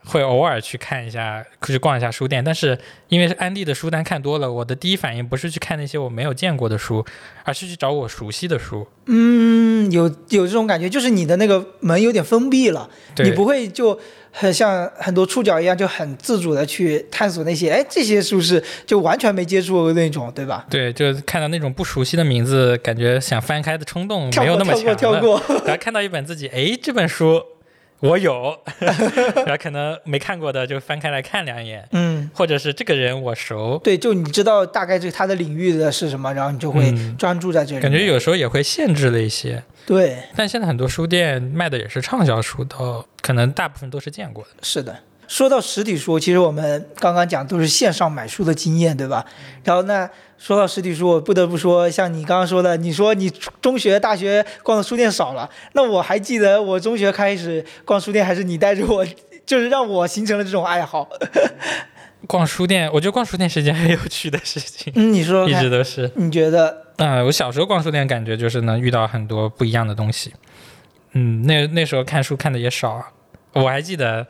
[0.03, 2.75] 会偶尔去看一下，去逛一下书店，但是
[3.09, 7.05] 因为是安利的书单看多了，我的第一反应不是去看那些我没有见过的书，
[7.43, 8.87] 而是去找我熟悉的书。
[9.05, 13.99] 嗯，有有这种感觉，就是你的那个门有点封闭了，你不会就
[14.31, 20.65] 很像很多触角一样，就很自主的去探索那些，哎，这些是不是就完全没接触过那种，对吧？
[20.69, 24.73] 对，就看到那种不熟悉的名字，感觉想翻开的冲动没有那么。
[24.95, 27.41] 跳过，然后看到一本自己，哎，这本书。
[28.01, 28.59] 我有，
[29.45, 37.81] 然后可能没看过的就翻开来看两眼，嗯，或者是这个人我熟，对，就你知道大概这他的领域的是什么，然后你就会专注在这里。
[37.81, 40.17] 感觉有时候也会限制了一些，对。
[40.35, 44.49] 但现在很多书店卖的也是畅销书，都可能大部分都是见过的。
[44.61, 44.97] 是的。
[45.31, 49.25] 说到实体书，其实我们刚刚讲都是线上买书的经验，对吧？
[49.63, 59.07] 然后那说到实体书，我不得不说，像你刚刚说的，你说你中学、大学逛的书店少了，那我还记得我中学开始逛书店，还是你带着我，
[59.45, 61.07] 就是让我形成了这种爱好。
[62.27, 64.91] 逛书店，我觉得逛书店是一件很有趣的事情。
[64.97, 66.11] 嗯，你说一直都是。
[66.15, 66.87] 你觉得？
[66.97, 70.33] 嗯，我小时候逛书店，感觉就是能遇到很多不一样的东西。
[71.13, 73.01] 嗯，那那时候看书看的也少，
[73.53, 74.27] 我还记得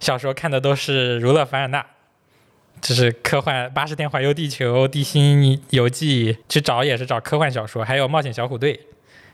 [0.00, 1.80] 小时候看的都是《儒勒·凡尔纳》，
[2.80, 8.74] 就是科幻《八十天环游地球》《地心游记》，去找也是找科幻小说，还有《冒险小虎队》，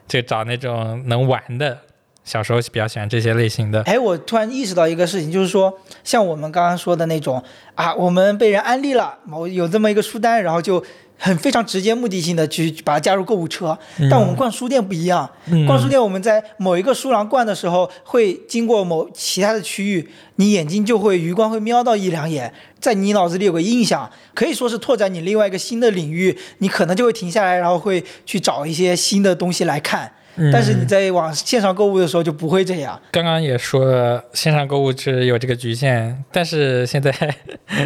[0.08, 1.78] 就找那种能玩的。
[2.24, 3.82] 小时候比较喜欢这些类型的。
[3.82, 10.82] 哎，我突然意识到一个事情，就是说，像我们刚刚说的那种啊，我们被人安利了，某有这么一个书单，然后就
[11.24, 13.78] 很非常直接目的性的去把它加入购物车。
[14.10, 15.30] 但我们逛书店不一样，
[15.66, 30.12] 逛书店我们在某一个书廊逛的时候，会经过某其他的区域，你眼睛就会余光会瞄到一两眼，在你脑子里有个印象，可以说是拓展你另外一个新的领域，你可能就会停下来，然后会去找一些新的东西来看。
[30.52, 33.00] 但是你在网线上购物的时候就不会这样。
[33.12, 37.10] 刚刚也说了，线上购物是有这个局限，但是现在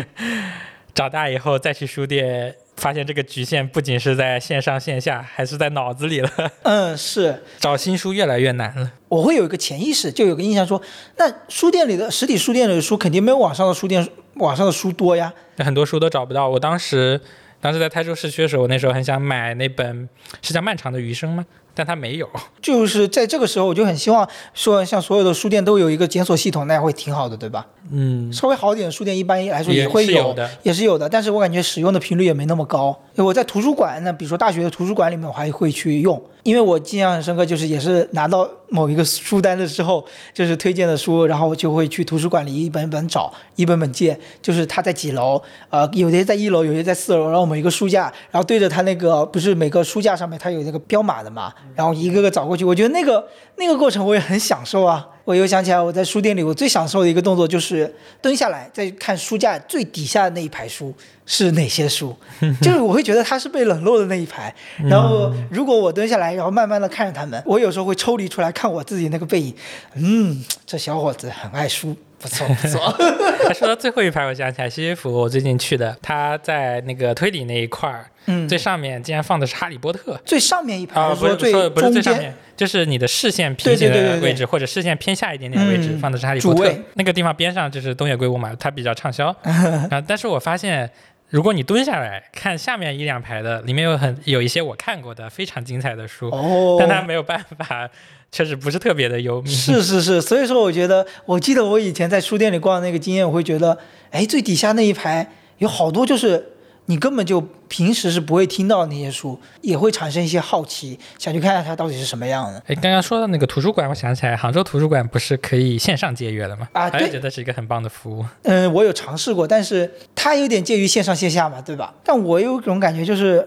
[0.94, 6.30] 长大以后再去书店，发现这个局限不仅是在线上线下，还是在脑子里了。
[6.62, 8.92] 嗯，是找新书越来越难了。
[9.08, 10.80] 我会有一个潜意识，就有个印象说，
[11.16, 15.32] 那书店里的实体书店里的书肯定没有网上的书店网上的书多呀。
[15.58, 16.48] 很多书都找不到。
[16.48, 17.20] 我当时
[17.60, 20.08] 当时在台州市区的时候，我那时候很想买那本
[20.40, 21.44] 是叫《漫长的余生》吗？
[21.78, 22.28] 但它没有，
[22.60, 27.64] 就是在这个时候，我就很希望说，像所有的书店都有一个检索系统，那样会挺好的，对吧？
[27.92, 32.98] 嗯，稍微好一点的书店一般来说也会有的，也是有的，但是我感觉使用的频率也没那么高。
[33.14, 55.06] 我在图书馆，那比如说大学的图书馆里面，我还会去用，因为我印象很深刻，就是也是拿到某一个书单的时候，就是推荐的书，然后我就会去图书馆里一本一本找，一本本借，就是他在几楼，呃，有些在一楼，有些在四楼，然后某一个书架，然后对着他那个不是每个书架上面它有那个标码的嘛，然后一个个找过去，我觉得那个那个过程我也很享受啊。
[55.28, 60.94] 我又想起来，我在书店里我最享受的一个动作就是蹲下来再看书架最底下的那一排书
[61.26, 62.16] 是哪些书，
[62.62, 64.54] 就是我会觉得它是被冷落的那一排。
[64.88, 69.54] 然后如果我蹲下来，然后慢慢的看着他们，我有时候会抽离出来看我自己那个背影，
[69.96, 71.94] 嗯，这小伙子很爱书。
[72.20, 72.80] 不错不错，
[73.54, 86.70] 说到最后一排，我想起来西西弗，我最近去的，他在那个推理那一块儿，嗯，最上面竟然放的是《哈利波特》，最上面一排啊，不是最不是最上面，就是你的视线平行的位置，或者视线偏下一点点的位置，放的是《哈利波特》。
[86.94, 89.28] 那个地方边上就是东野圭吾嘛，他比较畅销
[89.90, 90.00] 啊。
[90.06, 90.90] 但是我发现，
[91.30, 97.88] 如果你蹲下来看下面一两排的，里面有很有一些我看过的非常精彩的书，哦，但他没有办法。
[98.30, 99.48] 确实不是特别的优 美。
[99.48, 103.78] 是是是，所以说我觉得，我记得我以前在书店里逛的那个经验，我会觉得，
[104.10, 106.46] 哎，最底下那一排有好多就是
[106.90, 112.62] 你根本就平时是不会听到那些书，也会产生一些好奇，想去看看它到底是什么样的。
[112.66, 116.66] 哎，刚刚说到那个图书馆，我想起来，杭州图书馆不是可以线上借阅的吗？
[116.72, 118.24] 啊，对，觉得是一个很棒的服务。
[118.42, 121.92] 嗯，我有尝试过，但是它有点介于线上线下嘛，对吧？
[122.02, 123.46] 但我有种感觉就是。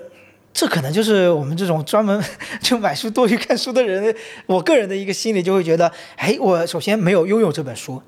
[0.54, 2.24] 这可能就是我们这种专门
[2.62, 4.14] 就买书多于看书的人，
[4.46, 8.02] 我个人的一个心理就会觉得，哎，我首先没有拥有这本书，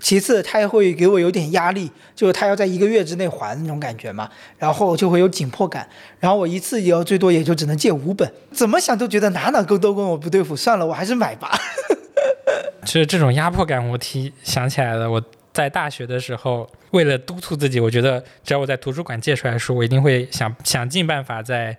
[0.00, 5.88] 其次他也会给我有点压力，就是他要在一个月之内还那种感觉嘛，然后就会有紧迫感，
[6.20, 11.50] 然后我一次也要最多也就只能借五本，怎么想都觉得哪哪都都跟我不对付，算了，我还是买吧。
[12.86, 15.22] 其实这种压迫感，我提想起来了，我。
[15.58, 21.76] 在大学的时候，为了督促自己，我觉得只要我在图书馆借出来书，我一定会想想尽办法在。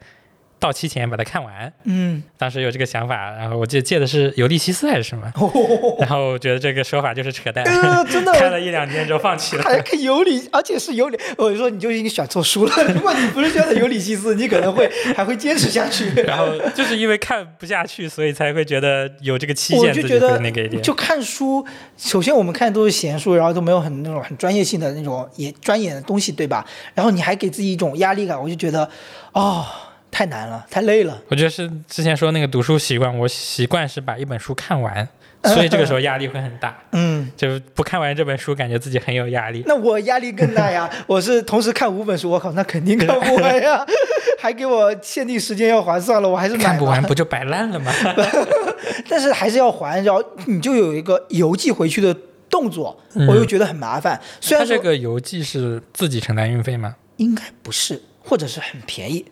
[0.60, 5.32] 到期前把它看完，嗯，当时有这个想法，然后我记得借的是《尤利西斯》还是什么，
[6.00, 7.64] 然后觉得这个说法就是扯淡，
[8.12, 9.64] 真的 看了一两天就放弃了。
[9.64, 12.74] 还看尤里，而且是尤里，我就说你就已经选错书了。
[12.94, 16.10] 如果你不是选的尤利西斯，你可能会还会坚持下去。
[16.24, 20.82] 然后就是因为看不下去，所以才会觉得有这个期限，就觉得那个一点。
[20.82, 21.66] 就看书，
[21.98, 26.66] 首先我们看的都是闲书，然后都没有很那种很专业性的那种也专业的东西，对吧？
[26.94, 28.90] 然后你还给自己一种压力感，我就觉得，
[29.32, 29.66] 哦。
[30.12, 31.22] 太难了，太累了。
[31.30, 35.08] 我觉得是之前说那个读书习惯，我习惯是把一本书看完，
[35.46, 36.78] 所以这个时候压力会很大。
[36.92, 39.64] 嗯，就不看完这本书，感觉自己很有压力。
[39.66, 40.90] 那我压力更大呀！
[41.08, 43.86] 我是同时看五本书，我靠，那肯定看不完呀！
[44.42, 46.64] 还给我限定时间要还，算了，我还是买。
[46.64, 47.92] 看不完不就摆烂了吗？
[49.10, 52.16] 但是还是要还，然后你就有一个邮寄回去的
[52.50, 54.20] 动作，我又觉得很麻烦。
[54.40, 56.96] 虽然这个邮寄是自己承担运费吗？
[57.18, 59.26] 应该不是，或者是很便宜。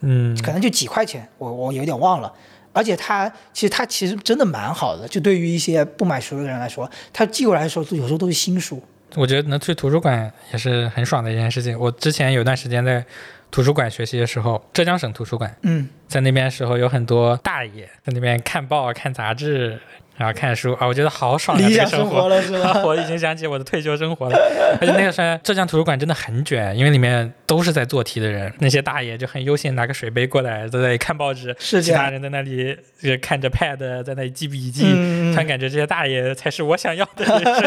[0.00, 2.32] 嗯，可能就几块钱，我我有点忘了。
[2.72, 8.80] 而且它其实它其实真的蛮好的，就对于一些不买书的人来说，它寄过来的时候有时候都是新书。
[9.16, 11.78] 我觉得能去图书馆也是很爽的一件事情。
[11.78, 13.04] 我之前有段时间在
[13.50, 19.80] 图书馆学习的时候，浙江省图书馆，嗯，在那边的时候有很多大爷在那边看报、看杂志。
[20.18, 22.82] 然后看书啊，我觉得好爽理想生活了是吧？
[22.84, 24.36] 我已经想起我的退休生活了。
[24.80, 34.82] 而且那个时候浙江图书馆真的很卷，因为里面都是在做题的人，那些大爷就很悠闲，拿个水杯过来，在那里看报纸；是其他人在那里就看着 pad，在那里记笔记。
[35.30, 37.64] 突然感觉这些大爷才是我想要的人生。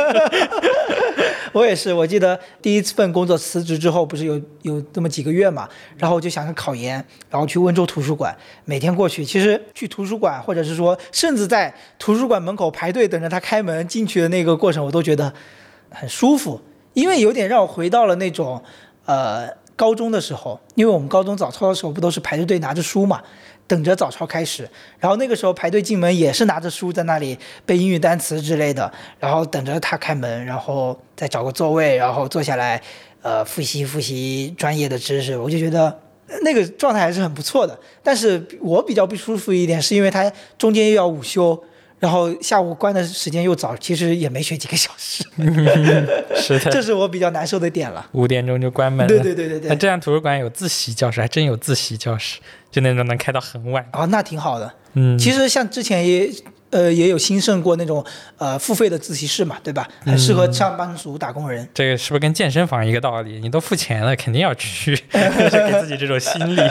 [1.54, 6.94] 我也是，我记得第一份工作辞职之后，不是有有这么几个月嘛，然后我就想着考研，
[7.30, 8.34] 然后去温州图书馆，
[8.64, 9.26] 每天过去。
[9.26, 15.32] 其实去图书馆，或者是说，甚至在图书馆门口排队等着他开门进去的那个过程，我都觉得
[15.90, 16.60] 很舒服，
[16.94, 18.62] 因为有点让我回到了那种
[19.06, 23.22] 呃高中的时候，因为我们高中早操的时候不都是排着队拿着书嘛。
[23.68, 32.82] 等着早操开始，然后那个时候排队进门也是拿着书在那里背英语单词之类的，然后等着他开门，然后再找个座位，然后坐下来，
[33.22, 35.98] 呃，复习复习专业的知识，我就觉得
[36.42, 37.80] 那个状态还是很不错的。
[38.04, 41.64] 但是我比较不舒服一点，是因为他中间又要午休。
[42.02, 45.24] 然后下午关的时间又早，其实也没学几个小时，
[46.36, 48.06] 是的，这是我比较难受的点了。
[48.14, 49.08] 五点钟就关门了。
[49.08, 49.70] 对对对对对。
[49.70, 52.40] 那这样图书馆有自习教室，还真有自习教室，
[52.72, 53.88] 就那种能开到很晚。
[53.94, 54.74] 哦，那挺好的。
[54.96, 56.30] 嗯，其实像之前也。
[56.72, 58.04] 呃，也有兴盛过那种
[58.38, 59.88] 呃付费的自习室嘛，对吧？
[60.06, 61.68] 很适合上班族打工人。
[61.74, 63.40] 这个是不是跟健身房一个道理？
[63.40, 66.62] 你都付钱了，肯定要去， 给自己这种心理。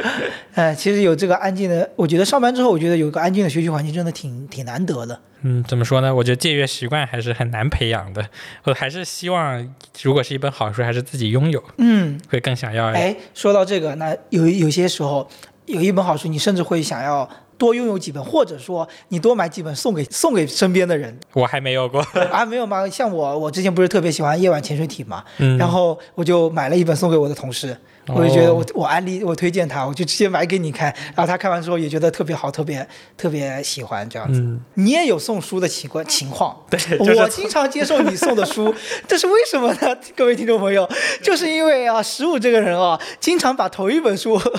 [0.54, 5.20] 哎，其实有这个安静的，我觉得上班之后，我觉得有个安静的学习环境真的挺挺难得的。
[5.42, 6.14] 嗯，怎么说呢？
[6.14, 8.24] 我觉得借阅习惯还是很难培养的。
[8.64, 12.86] 我还是希望，如果是一本好书，还是自己拥有，嗯，会更想要。
[12.88, 15.28] 哎，说到这个，那有有些时候，
[15.66, 17.28] 有一本好书，你甚至会想要。
[17.58, 21.16] 多拥有几本，或者说你多买几本送给送给身边的人。
[21.32, 22.88] 我还没有过 啊，没有吗？
[22.88, 25.24] 像我，我之前不是特别喜欢夜晚潜水艇嘛，
[25.58, 27.76] 然后我就买了一本送给我的同事。
[28.08, 34.40] 我就觉得我我安利我推荐他，我就直接买给你看，然后他看完之后也觉得特别好，特别特别喜欢这样子。
[34.74, 36.56] 你也有送书的情况情况？
[36.70, 38.74] 对，我经常接受你送的书，
[39.08, 39.96] 这是为什么呢？
[40.14, 40.88] 各位听众朋友，
[41.22, 44.40] 就是因为啊，十五这个人啊，经常把同一本书。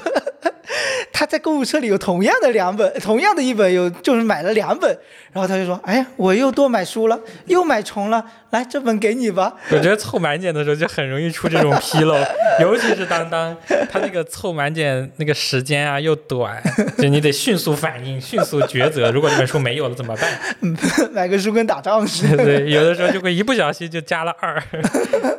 [1.14, 4.90] 他在购物车里有同样的两本，同样的一本有就是买了两本，
[5.32, 12.16] 然后他就说：“哎呀，我又多买书了，又买重了，来这本给你吧。”我觉得凑满减的时候就很容易出这种纰漏，
[12.60, 13.37] 尤其是当当
[13.92, 16.62] 他那个凑满减那个时间啊又短，
[16.98, 19.12] 就你得迅速反应、迅速抉择。
[19.12, 20.38] 如果这本书没有了怎么办？
[21.12, 22.44] 买个书跟打仗似的。
[22.46, 24.62] 对，有的时候就会一不小心就加了二，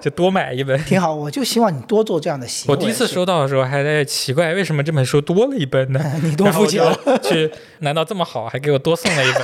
[0.01, 0.79] 就多买一本。
[0.85, 2.75] 挺好，我就希望你多做这样的行为。
[2.75, 6.01] 我第一次收到的时候还在奇怪，为什么这本书多了一本呢？
[6.23, 9.43] 你多付钱了，去难道这么好，还给我多送了一本？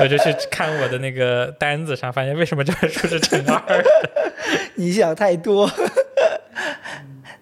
[0.00, 3.84] 我就去看我的那个单子上，发现为什么这本书是乘二？
[4.76, 5.68] 你想太多。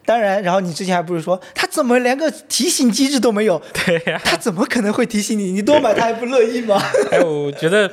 [0.07, 3.61] 当然，然后你之前还不是说他怎么连个提醒机制都没有？
[3.85, 5.53] 对呀，他怎么可能会提醒你？
[5.53, 6.81] 你多买他还不乐意吗？
[7.13, 7.91] 哎，我觉得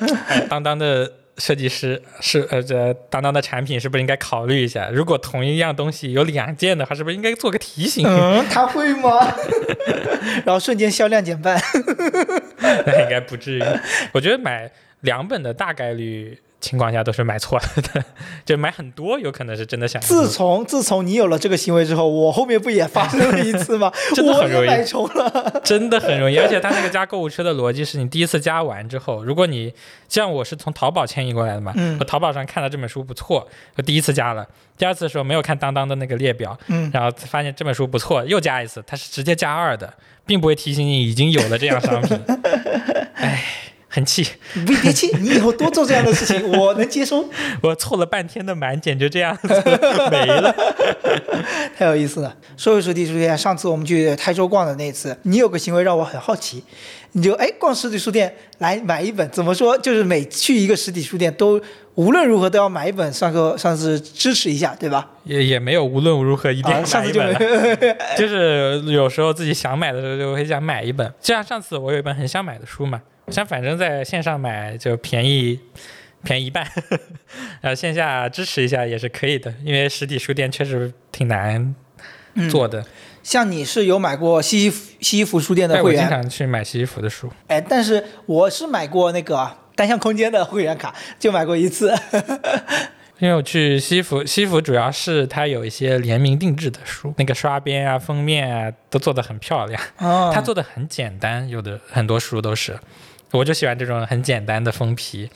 [0.47, 1.11] 当当的。
[1.39, 4.87] 设计师是呃，这当当的产品是不是应该考虑一下？
[4.93, 8.05] 如果同一样东西有两件的话，是不是应该做个提醒？
[8.07, 9.33] 嗯， 他会吗？
[10.45, 11.59] 然后瞬间销量减半？
[12.85, 13.63] 那应该不至于。
[14.11, 14.69] 我觉得买
[15.01, 16.37] 两本的大概率。
[16.63, 18.05] 情况下都是买错了的，
[18.45, 20.01] 就买很多，有可能是真的想。
[20.01, 23.91] 自从自从你有了这个行为之后，我后面不也发生了一次吗？
[24.15, 26.37] 真的很容易买重了，真的很容易。
[26.37, 29.73] 而且他那个加购物车的逻辑是你第一次加完之后，如果你
[30.07, 33.45] 像我是从淘宝迁移过来的嘛，我淘宝上看到这本书不错，
[33.75, 34.47] 我第一次加了，
[34.77, 36.57] 第二次的时候没有看当当的那个列表，
[36.93, 39.93] 然后发现这本书不错，又加一次，它是直接加二的，
[40.25, 42.17] 并不会提醒你已经有了这样商品。
[43.15, 43.43] 哎。
[43.93, 44.27] 很气，
[44.65, 47.29] 别别气，你以后多做这样的事情， 我能接收。
[47.61, 49.47] 我凑了半天的满减，就这样子
[50.09, 50.55] 没了，
[51.77, 52.35] 太有意思了。
[52.57, 56.63] 说回实体书店，上次我们去台州逛的那次，你有个行为让我很好奇，
[57.11, 59.77] 你就哎逛实体书店来买一本，怎么说？
[59.77, 61.61] 就是每去一个实体书店都
[61.95, 65.09] 无论如何都要买一本，算个算是支持一下，对吧？
[65.23, 67.35] 也也没有无论如何一定要买一本，
[68.17, 71.07] 就是有时候自己想买的时候就会想买一本。
[71.21, 73.01] 就像上次我有一本很想买的书嘛。
[73.29, 75.57] 像反正在线上买就便宜，
[76.23, 76.67] 便宜一半，
[77.61, 81.73] 然后线下支持一下也是可以的，因为实体书店确实挺难
[82.51, 82.83] 做的。
[83.21, 86.03] 像你是有买过西西西西弗书店的会员？
[86.03, 87.31] 我经常去买西西弗的书。
[87.47, 91.93] 哎，但是我是买过那个 单向空间的会员卡，就买过一次。
[93.19, 99.81] 因为我去西服，西服主要是它有一些联名定制的书，那个刷边啊、封面啊都做的很漂亮。
[99.99, 102.77] 哦，它做的很简单，有的很多书都是。
[103.31, 105.29] 我就喜欢这种很简单的封皮，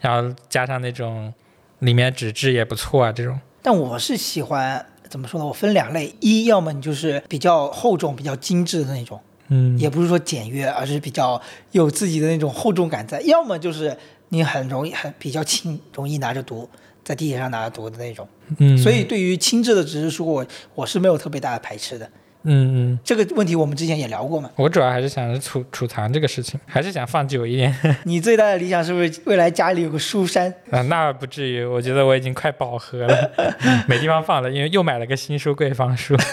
[0.00, 1.34] 然后加上那种
[1.80, 3.40] 里面纸质也不错啊，这种。
[3.60, 5.46] 但我是喜欢怎么说呢？
[5.46, 11.40] 我分两类，一要么你就是比较厚重、比较精致的那种，嗯，也不是说简约，而是比较
[11.72, 13.96] 有自己的那种厚重感在；要么就是
[14.28, 16.68] 你很容易、很比较轻，容易拿着读，
[17.04, 18.26] 在地铁上拿着读的那种。
[18.58, 22.08] 嗯，所以对于轻质的纸质书，我我是没有特别大的排斥的。
[22.44, 24.50] 嗯嗯，这个问题我们之前也聊过嘛。
[24.56, 27.72] 我主要还是想着储储藏这个事情，还是想放久一点。
[28.02, 30.52] 你最大的理想是不是未来家里有个书山？
[30.72, 33.30] 啊，那不至于，我觉得我已经快饱和了，
[33.86, 36.16] 没地方放了，因为又买了个新书柜放书。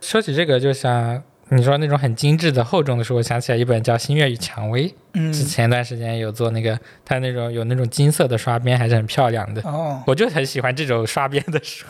[0.00, 9.60] 说起这个，就想你说那种很精致的厚重的书，我想起来一本叫《新月与蔷薇》，嗯，之前一段时间有做那个，它那种有那种金色的刷边，还是很漂亮的。
[9.62, 11.84] 哦， 我就很喜欢这种刷边的书。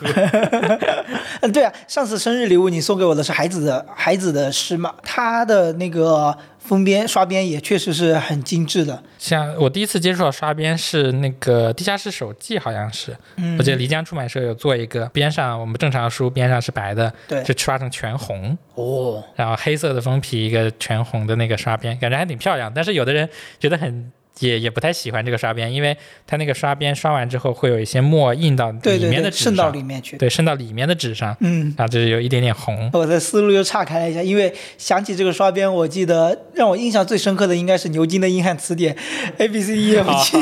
[1.41, 9.03] 嗯， 对啊，上次生日礼物你送给我的是孩子的孩子的诗嘛，他的那个封边刷边也确实是很精致的。
[9.17, 22.71] 像我第一次接触到刷边是那个《地下室手记》，好像是，嗯，我记得漓江出版社有做一个，边上我们正常书边上是白的，对，就刷成全红，哦，然后黑色的封皮一个全红的那个刷边，感觉还挺漂亮。
[22.73, 23.27] 但是有的人
[23.59, 30.17] 觉得很也也不太喜欢这个刷边，因为它那个刷边刷完之后会有一些墨印到里面的纸渗到，里面去。
[30.17, 32.89] 对，渗到里面的纸上，嗯，然后就是有一点点红。
[32.93, 38.95] 我的思路又岔开了一下，因为想起这个刷边，我记得让我印象最深刻的应该是牛津的英汉词典
[39.37, 40.37] A B C E F G，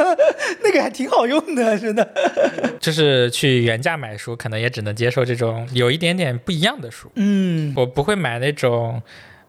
[0.62, 2.08] 那个还挺好用的，真的。
[2.80, 7.10] 就是去原价买书，可能也只能接受这种有一点点不一样的书。
[7.16, 9.02] 嗯，我不会买那种，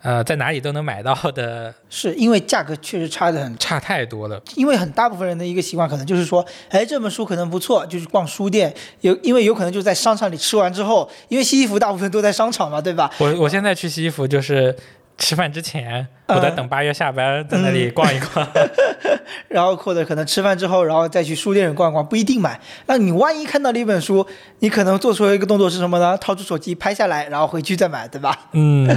[0.03, 4.39] 呃，在哪里都能买到的， 是因为价格确实差的很差太多了。
[4.55, 13.11] 因为很大部分人的一个习惯，可能就是说，哎，这本书可能不错，就是逛书店，有因为有可能就在商场里吃完之后，因为西西弗大部分都在商场嘛，对吧？
[13.17, 14.73] 我我现在去西西弗就是
[15.17, 18.47] 吃饭之前，我在等八月下班，在那里逛一逛。
[19.49, 22.59] 然后或者可能吃饭之后，然后再去书店里逛逛，不一定买。
[22.85, 24.25] 那你万一看到了一本书，
[24.59, 26.17] 你可能做出一个动作是什么呢？
[26.17, 28.37] 掏出手机拍下来，然后回去再买，对吧？
[28.53, 28.87] 嗯，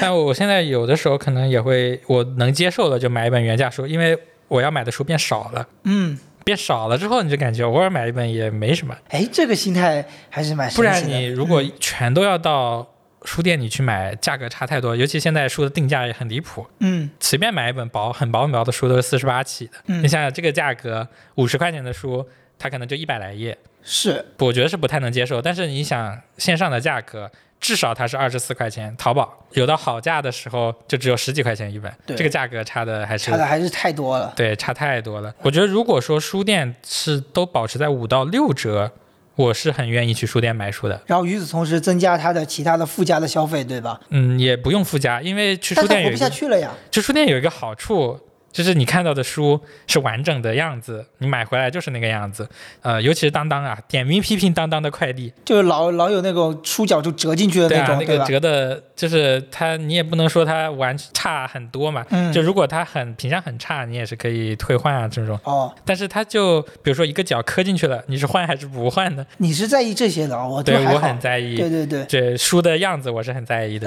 [0.00, 4.18] 但我现在有的时候可能也会，我能接受的就买一本原价书，因为
[4.48, 5.66] 我要买的书变少了。
[5.84, 8.96] 嗯，变少了之后，你就感觉偶尔买一本也没什么。
[9.10, 11.06] 哎，这个心态还是蛮神不然。
[11.06, 12.86] 你如果全都要到
[13.26, 16.66] 书店你去买，价格差太多，尤其现在书的定价也很离谱。
[16.80, 22.26] 嗯随便买一本薄很薄很薄的书都是四十八起的，嗯你想想这个价格，五十块钱的书，
[22.58, 25.42] 它可能就一百来页，是我觉得是不太能接受。
[25.42, 34.32] 但是你想线上的价格，至少它是二十四块钱，淘宝有到好价的时候就只有十几块钱一本，对这个价格差的还是差的还是太多了。
[34.36, 35.34] 对差太多了。
[35.42, 38.92] 我觉得如果说书店是都保持在五到六折，
[39.36, 41.00] 我是很愿意去书店买书的。
[41.06, 44.00] 然后与此同时增加它的其他的附加的消费，对吧？
[44.08, 46.72] 嗯，也不用附加，因为去书店有一个下去了呀。
[46.90, 48.18] 去书店有一个好处，
[48.56, 52.48] 就是你看到的书是完整的样子，你买回来就是那个样子。
[52.80, 58.24] 呃，尤其是当当啊，点名批评当当的快递，就是老老有那种书角就折进去的对啊，那种，那个？
[58.24, 62.02] 折的，就是它，你也不能说它完差很多嘛。
[62.08, 65.38] 嗯，就如果它很品相很差，你也是可以退换啊这种。
[65.44, 69.26] 哦，但是它就比如说一个角磕进去了，你是换还是不换呢？
[69.36, 70.48] 你是在意这些的啊？
[70.48, 71.56] 我对我很在意。
[71.56, 73.86] 对对对，这书的样子我是很在意的，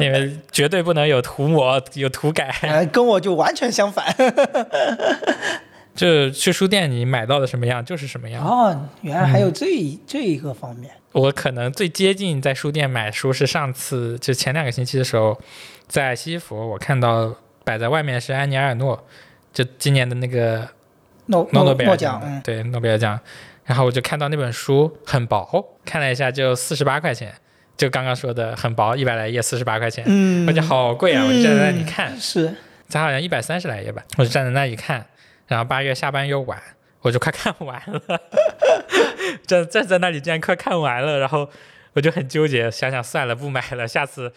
[0.00, 2.54] 因为绝对不能有涂抹、有涂改。
[2.62, 4.14] 呃，跟我就完全相反。
[5.94, 8.44] 就去书店，你买到的什么样就是什么样。
[8.44, 10.90] 哦，原来还有这一、这一个方面。
[11.10, 15.36] 我可能最接近在书店买书是上次就前两个星期的时候，
[15.88, 17.34] 在西西弗我看到
[17.64, 19.04] 摆在外面是安妮埃尔诺，
[19.52, 20.68] 就今年的那个
[21.26, 23.18] 诺诺贝尔诺奖，嗯，对诺贝尔奖，
[23.64, 27.34] 然后我就看到那本书很薄，看了一下就四十八块钱，
[27.76, 31.24] 就刚刚说的很薄，一百来页四十八块钱，嗯，而且好贵啊！
[31.26, 32.54] 我就站在那里看，是，
[32.90, 35.06] 它好像一百三十来页吧，我就站在那里看，
[35.46, 36.60] 然后八月下班又晚，
[37.02, 38.20] 我就快看完了，
[39.46, 41.48] 站站在那里竟然快看完了，然后
[41.92, 44.32] 我就很纠结，想想算了，不买了，下次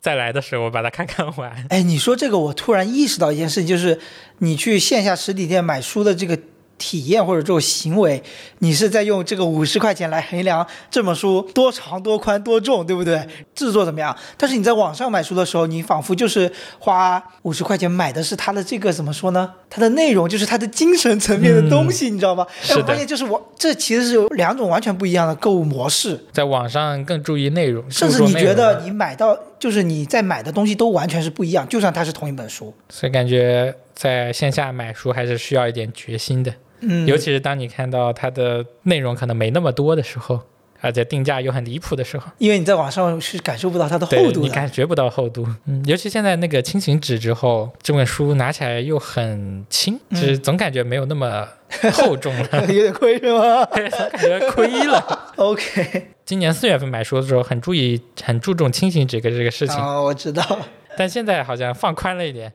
[0.00, 1.66] 再来的时候我把它看看完。
[1.70, 4.00] 哎，你说这个，我突然意识到一件事情，就是
[4.38, 6.36] 你去线下实体店买书的这个
[6.82, 8.20] 体验或者这种行为，
[8.58, 13.24] 你是在用这个五十块钱来衡量这本书多长、多宽、多重，对不对？
[13.54, 14.14] 制作怎么样？
[14.36, 19.52] 但是你在网上买书的时候，你仿佛就是花五十块钱买的是它的这个怎么说呢？
[19.70, 22.44] 它的内容就是它的精神层面的东西，你知道吗？
[22.50, 26.18] 哎，是的我发现就是我这其实是有两种完全不一样的购物模式。
[26.32, 32.74] 在网上更注意内容，甚至你觉得你买到，就是你在买的东西都完全是不一样，就算它是同一本书。
[32.88, 36.52] 所以感觉在线下买书还是需要一点决心的，
[36.82, 40.40] 嗯，尤其是当你看到它的内容可能没那么多的时候，
[40.80, 42.30] 而且定价又很离谱的时候。
[42.38, 44.48] 因为你在网上是感受不到它的厚度的。
[44.52, 51.46] 感觉不到厚度，嗯，尤其现在那个轻型纸之后，这本书拿起来又很轻，嗯就是总感觉没有那么
[51.92, 55.32] 厚重了， 有点亏是吗 感觉亏了。
[55.36, 60.58] ？OK，今年四月份买书的时候，很注意、很注重轻型纸个这个事情，哦，我知道。
[60.96, 62.52] 但现在好像放宽了一点，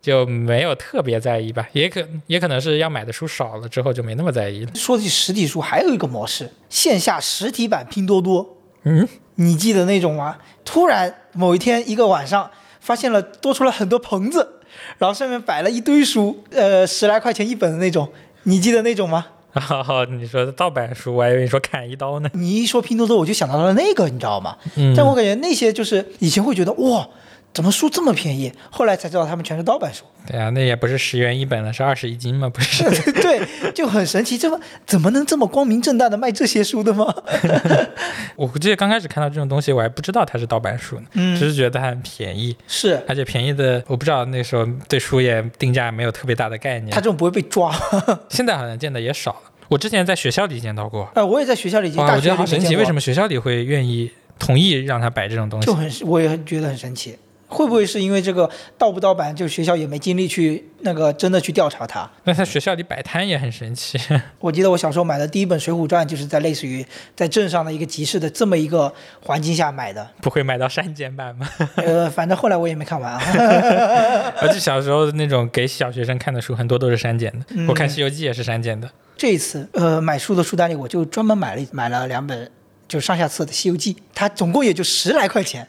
[0.00, 1.68] 就没有特别在意吧。
[1.72, 4.72] 也可也可能是要买的书少了之后就没那么在意了。
[4.74, 10.36] 说起实体书，还有一个模式，线下实体版拼多多，嗯，你记得那种吗？
[10.64, 14.60] 突然某一天一个晚上，发现了多出了很多棚子，
[14.98, 18.10] 然后上面摆了一堆书，呃，十来块钱一本的那种，
[18.44, 19.26] 你记得那种吗？
[19.70, 22.30] 哦，你说的盗版书，我还以为你说砍一刀呢。
[22.34, 24.56] 你一说拼多多，我就想到了那个，你知道吗？
[24.76, 27.08] 嗯，但我感觉那些就是以前会觉得哇，
[27.58, 28.52] 怎么书这么便宜？
[28.70, 30.04] 后来才知道他们全是盗版书。
[30.28, 32.48] 对啊，那也不是十元一本了，是二十一斤吗？
[32.48, 32.84] 不是。
[33.14, 33.44] 对，
[33.74, 37.12] 就很神奇，这么怎么能这么光明正大的卖这些书的吗？
[38.38, 47.00] 我记得刚开始看到这种东西，我还不知道它是盗版书呢，嗯只是觉得它很便宜，是而且便宜的，我不知道那时候对书也定价没有特别大的概念它。
[47.00, 47.74] 这种不会被抓。
[48.30, 49.50] 现在好像见的也少了。
[49.66, 55.74] 我之前在学校里见到过，呃，我也在学校里，哇，大我觉得好神奇，为什么么学校里会愿意同意让他摆这种东西就？
[55.74, 57.18] 很，我也觉得很神奇。
[57.48, 62.08] 会不会是因为这个盗不盗版，就学校也没精力去那个真的去调查它？
[62.24, 63.98] 那在学校里摆摊也很神奇。
[64.38, 66.84] 我记得我小时候买的第一本《水浒传》，就是在类似于
[67.16, 68.92] 在镇上的一个集市的这么一个
[69.22, 70.06] 环境下买的。
[70.20, 71.48] 不会买到删减版吗？
[71.76, 73.20] 呃， 反正后来我也没看完啊。
[74.40, 77.46] 而且小时候那种给小学生看的书，很多都是删减的。
[77.50, 78.90] 嗯我看《西游记》也是删减的。
[79.16, 82.48] 这一次，呃，买书的书单里，我就专门买了买了两本，
[82.86, 85.66] 就上下册的《西游记》，它总共也就十来块钱，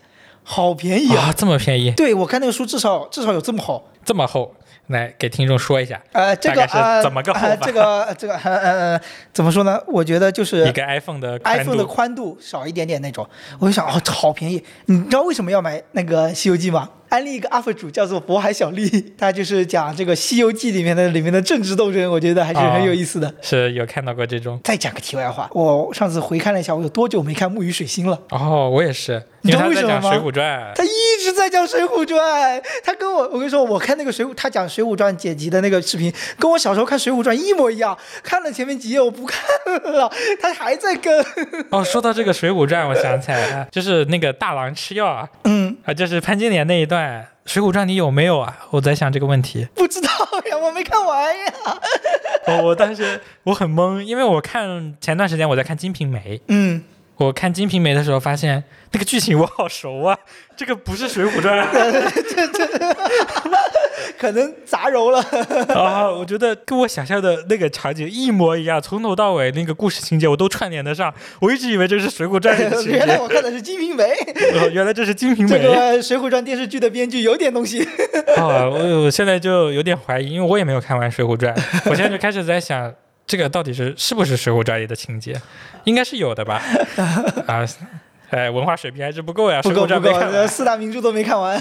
[0.51, 1.25] 好便宜啊！
[1.25, 3.87] 啊，这么便宜，对我看那个书，至少至少有这么厚。
[4.03, 4.51] 这么厚，
[4.87, 9.79] 来给听众说一下，呃，这个是呃怎么个厚法呃这个这个呃呃呃，怎么说呢？
[9.85, 13.29] 我觉得就是一个 iPhone 的 iPhone 的，宽度少一点点那种，
[13.59, 14.63] 我就想哦，好便宜。
[14.85, 16.89] 你知道为什么要买那个《西游记》吗？
[17.09, 18.87] 安利一个 UP 主叫做渤海小丽，
[19.17, 23.33] 他就是讲这个《西游记》里面的里面的政治斗争，我觉得还是很有意思的。
[23.41, 24.59] 是有看到过这种。
[24.63, 28.19] 再讲个题外话，我上次回看了一下，我有多久没看《木鱼水星》了？
[28.29, 30.73] 哦，我也是，你知道为什么吗水浒传》。
[30.75, 37.97] 他一直在讲《水浒传》，他跟我，我跟你说，我看那个水浒，他讲《水浒传》剪辑的那个视频，跟我小时候看《水浒传》一模一样。
[38.23, 39.39] 看了前面几页，我不看
[39.93, 41.25] 了， 他还在跟。
[41.71, 46.98] 哦，说到这个《水浒传》，我想起来了，就是那个大郎吃药啊，嗯，啊，就是潘金莲那一段，
[47.45, 48.57] 《水浒传》你有没有啊？
[48.71, 49.67] 我在想这个问题。
[49.73, 50.09] 不知道
[50.49, 51.53] 呀，我没看完呀。
[52.47, 56.83] 我我当时我很懵，因为我看前段时间我在看《金瓶梅》，嗯，
[57.19, 60.17] 我看《金瓶梅》的时候发现那个剧情我好熟啊，
[60.55, 61.67] 这个不是《水浒传》
[62.33, 62.65] 这这
[64.17, 65.21] 可能杂糅了。
[65.75, 71.13] 啊，我觉得跟我想象的那个场景一模一样，从头到尾那个故事情节我都串联得上。
[71.41, 74.03] 我一直以为这是《水浒传》里的情 原来节，我看的是《金瓶梅》，
[74.65, 77.83] 哦原来这是《金瓶梅》这个《水浒传》电视剧的编剧有点东西。
[78.37, 78.63] 啊！
[78.69, 81.53] 我我现在就有点怀疑，因为我也没有看完《水浒传》，
[81.89, 82.93] 我现在就开始在想，
[83.29, 85.39] 这个到底是是不是《水浒传》里的情节？
[85.83, 86.59] 应该是有的吧？
[87.45, 87.63] 啊，
[88.31, 90.47] 哎，文化水平还是不够呀，《不水浒传》没看完。
[90.47, 91.59] 四大名著都没看完。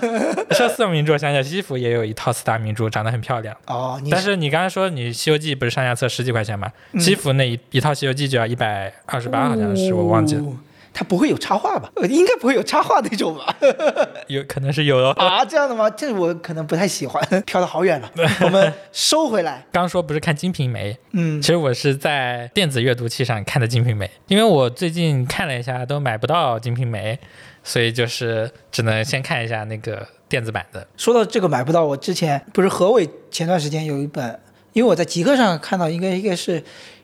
[0.53, 3.55] 说四大名著，想想西服也有一套四大名著，长得很漂亮。
[3.67, 6.73] 哦，你但是你刚才说你《西游记》不是上下册十几块钱吗？
[6.93, 10.57] 嗯西服那一一套《西游记》就要一百二十八，好像是我忘记了，哦
[10.99, 11.89] 它不会有插画吧？
[11.95, 13.55] 呃应该不会有插画那种吧？
[14.27, 15.13] 有可能是有的。
[15.23, 15.89] 啊，这样的吗？
[15.89, 18.11] 这我可能不太喜欢，飘得好远了。
[18.43, 19.65] 我们收回来。
[19.71, 27.15] 刚说不是看《金瓶梅》，嗯其，实我是在电子阅读器上看的《金瓶梅》，因为我最近看了一下都买不到《金瓶梅》，
[27.63, 30.85] 所以就是只能先看一下那个电子版的。
[30.97, 34.41] 说到这个买不到，我之前不是何伟前段时间有一本，
[34.73, 36.61] 因为我在极客上看到，应该应该是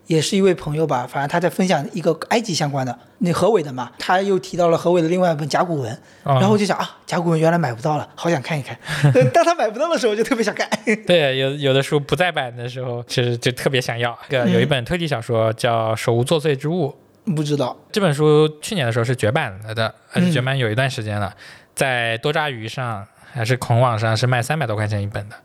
[0.06, 5.92] 也是一位朋友吧，反正他在分享一个埃及相关的，那何伟的嘛，他又提到了何伟的另外一本甲骨文，
[6.24, 8.78] 哦然后我就想啊，甲骨文原来买不到了，好想看一看。
[9.32, 10.68] 当他买不到的时候，我就特别想看。
[11.06, 14.16] 对，有有的书不再版的时候，其实就特别想要。
[14.28, 16.94] 这个有一本推理小说叫《手无作祟之物》，
[17.34, 21.34] 不知道，这本书去年的时候是绝版了的，而且嗯绝版有一段时间了，
[21.74, 25.36] 在多抓鱼上还是孔网上是卖三百多块钱一本的，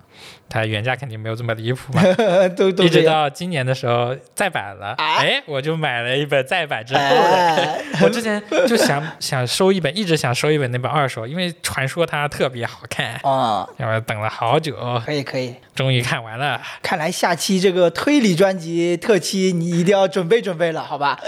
[0.50, 2.02] 它原价肯定没有这么离谱嘛。
[2.58, 3.04] 都都一直。
[3.04, 7.10] 到今年的时候再版了，啊哎，我就买了一本再版之后的。
[7.16, 14.76] 哎，我之前就想想收一本，一直想收一本那本二手，因为传说它特别好看，哦，然后等了好久，
[15.06, 16.62] 可以可以，终于看完了。
[16.82, 21.20] 看来下期这个推理专辑特期你一定要准备准备了，好吧？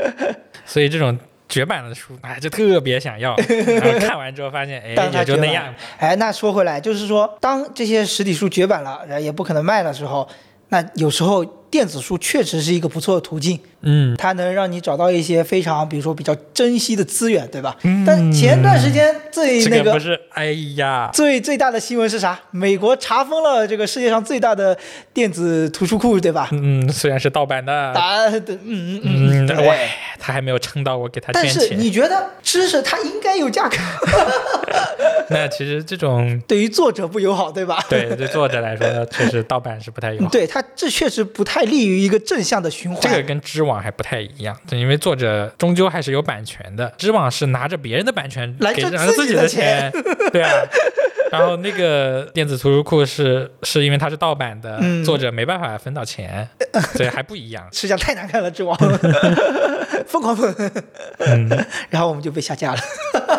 [0.66, 1.18] 所以这种
[1.48, 3.36] 绝版的书，哎，就特别想要。
[3.36, 5.72] 然后看完之后发现， 哎，也就那样。
[5.98, 10.28] 哎，那说回来，就是说，当这些实体书绝版了，呃也不可能卖的时候，
[10.70, 17.76] 那有时候电子书确实是一个不错的途径，嗯，它能让你找到一些非常，比如说比较珍惜的资源，对吧？
[17.82, 22.38] 嗯但前段时间最那个个不是，哎呀，最最大的新闻是啥？
[22.52, 24.78] 美国查封了这个世界上最大的
[25.12, 26.48] 电子图书库，对吧？
[26.52, 29.88] 嗯，虽然是盗版的，啊，对，嗯嗯嗯，对喂，
[30.20, 31.74] 他还没有撑到我给他但是。
[31.74, 33.76] 你觉得知识它应该有价格，
[35.28, 37.84] 那其实这种 对于作者不友好，对吧？
[37.90, 40.28] 对对作者来说，确实盗版是不太友好。
[40.28, 43.00] 对他这确实不太利于一个正向的循环。
[43.00, 49.90] 这个跟知网还不太一样，就因为作者终究还是有版权的，知网是拿着别人的版权来挣给自己的钱，
[50.32, 50.50] 对啊。
[51.32, 56.48] 然后那个电子图书库是是因为它是盗版的，嗯作者没办法分到钱，
[56.94, 57.66] 所以还不一样。
[57.72, 58.78] 吃相太难看了，知网
[60.06, 60.54] 疯狂喷，
[61.18, 61.48] 嗯，
[61.90, 62.78] 然后我们就被下架了。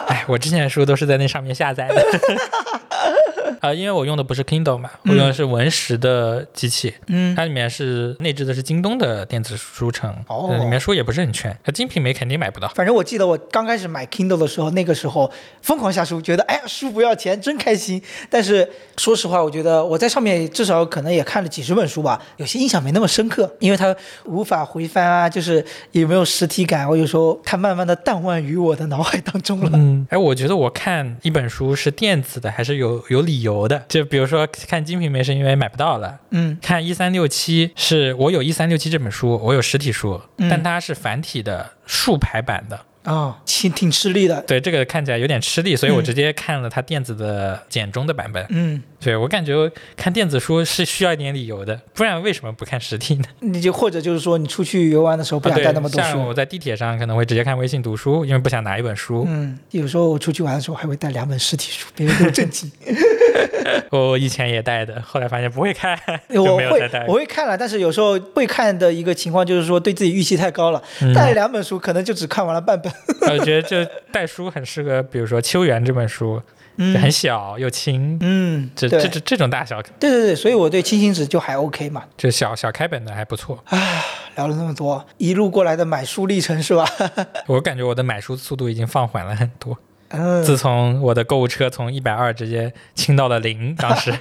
[0.07, 2.03] 哎，我之前的书都是在那上面下载的。
[3.61, 12.67] 啊、 因为我用的不是 Kindle 嘛，我用的是文石的机器，嗯，它里面是内置的是京东的电子书城，哦呃里面书也不是很全，它精品没肯定买不到。
[12.69, 15.31] 反正我记得我刚开始买 Kindle 的时候，那个时候
[15.61, 18.01] 疯狂下书，觉得哎呀书不要钱，真开心。
[18.29, 18.67] 但是
[18.97, 26.87] 说实话，我觉得我在上面至少可能也看了几十本书吧，有些印象没那么深刻，因为它无法回翻啊，就是也没有实体感。
[26.89, 29.71] 我有时候它慢慢的淡忘于我的脑海当中了。
[29.73, 33.83] 嗯，哎，我觉得我看一本书是电子的，还是有有理由的。
[33.87, 42.79] 就比如说看《金瓶梅》是因为买不到了，嗯看一三六七是我有一三六七这本书，我有实体书，嗯但它是繁体的竖排版的。
[43.05, 44.41] 啊，挺挺吃力的。
[44.41, 48.45] 对，这个看起来有点吃力，所以我嗯直接看了它电子的简中的版本。
[48.49, 53.25] 嗯，对我感觉看电子书是需要一点理由的，不然为什么不看实体呢？
[53.39, 56.07] 你就或者就是说你出去游玩的时候不想带那么多书。
[56.09, 59.25] 像我在地铁上可能会直接看微信读书，因为不想拿一本书。
[59.27, 62.71] 嗯，有时候我出去玩的时候还会带两本实体书，别人都震惊。
[63.91, 65.97] 我以前也带的，后来发现不会看，
[66.29, 67.13] 我会我。
[67.15, 72.91] 会看了，但是有时候会看的一个情况就是说对自己预期太高了，嗯带了两本书可能就只看完了半本。
[73.31, 76.41] 我觉得就带书很适合，比如说《秋园》这本书，
[76.77, 82.03] 嗯很小又轻，嗯，这这这这种大小，对对对，所以我对轻型纸就还 OK 嘛。
[82.17, 83.63] 就小小开本的还不错。
[84.35, 86.85] 聊了那么多，一路过来的买书历程是吧？
[87.47, 89.77] 我感觉我的买书速度已经放缓了很多，
[90.09, 94.13] 嗯，自从我的购物车从一百二直接清到了零， 当时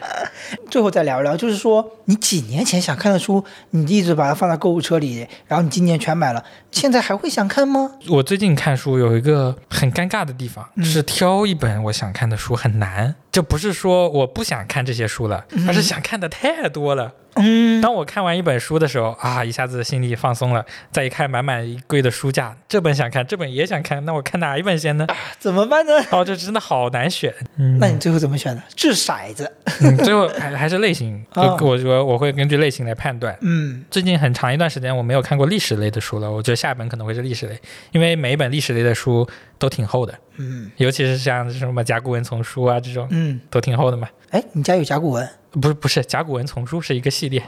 [0.71, 7.93] 最后再聊一聊，就是说你几年前想看的书，你一直把它放在购物车里，然后你今年全买了，现在还会想看吗？
[8.09, 13.15] 我最近看书有一个很尴尬的地方，嗯是挑一本我想看的书很难。
[13.31, 17.13] 就不是说我不想看这些书了，而是想看的太多了。
[17.37, 20.65] 嗯，当我看完一本书的时候啊，一下子心里放松了。
[20.91, 25.07] 再一看满满一柜的书架，这本想看，这本也想看，那我看哪一本先呢？
[25.39, 25.93] 怎么办呢？
[26.11, 27.33] 哦，这真的好难选。
[27.57, 28.63] 嗯，那你最后怎么选的？
[28.77, 29.51] 掷骰子。
[29.81, 33.37] 嗯最后还还是类型， 就我我说我会根据类型来判断。
[33.41, 37.59] 嗯最近很长一段时间我没有看过历史类的书了，我觉得下一本可能会是历史类，
[37.93, 39.29] 因为每一本历史类的书
[39.59, 44.09] 都挺厚的，嗯尤其是像什么甲骨文丛书啊这种嗯，都挺厚的嘛。
[44.31, 45.29] 哎，你家有甲骨文？
[45.61, 47.43] 不是不是，甲骨文丛书是一一个系列，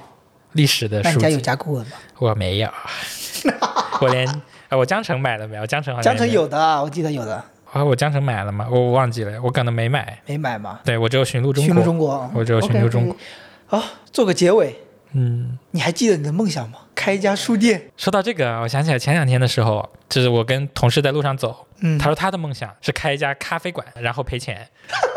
[0.52, 1.40] 历史的书那你家有。
[1.40, 1.92] 甲骨文吗？
[2.18, 2.68] 我没有，
[4.00, 4.26] 我连
[4.68, 5.66] 呃我江城买了没有？
[5.66, 8.66] 江城好像江城有有的啊，我记得有的，啊，我江城买了吗？
[8.70, 10.20] 我我忘记了，我可能没买。
[10.26, 10.78] 没买吗？
[10.84, 11.84] 对我只有寻路中国寻国。
[11.84, 13.16] 路中国，我只有寻路中国。
[13.66, 13.82] 好，
[14.12, 14.76] 做个结尾，
[15.18, 16.78] 嗯，你还记得你的梦想吗？
[16.94, 17.90] 开一家书店。
[17.96, 24.68] 说到这个，我想起来前两天的时候，就是我跟同事在路上走，嗯，他说他的梦想是开一家咖啡馆，然后赔钱。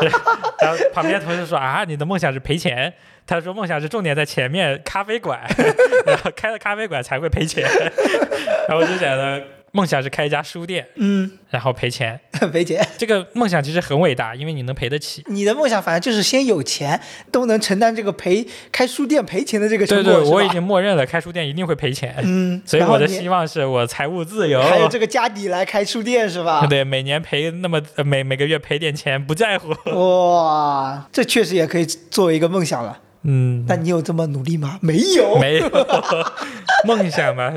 [0.60, 2.92] 然后旁边同事说啊，你的梦想是赔钱。
[3.26, 5.40] 他说梦想是重点在前面咖啡馆，
[6.04, 7.62] 然后开了咖啡馆才会赔钱。
[8.66, 12.20] 然后我就想着梦想是开一家书店，嗯，然后赔钱。
[12.52, 15.22] 赔钱，这个梦想其实很伟大，因为你能赔得起。
[15.26, 16.98] 你的梦想反正就是先有钱，
[17.30, 24.62] 都能承担这个赔开书店赔钱的这个成果，对对，我已经默认了开书店一定会赔钱，嗯， 所以我的希望是我财务自由。
[24.62, 26.64] 还有这个家底来开书店是吧？
[26.70, 29.74] 对，每年赔那么呃每每个月赔点钱不在乎。
[29.92, 32.98] 哇，这确实也可以作为一个梦想了。
[33.24, 34.78] 嗯，但你有这么努力吗？
[34.80, 35.36] 没有。
[35.38, 35.70] 没有
[36.86, 37.52] 梦想嘛，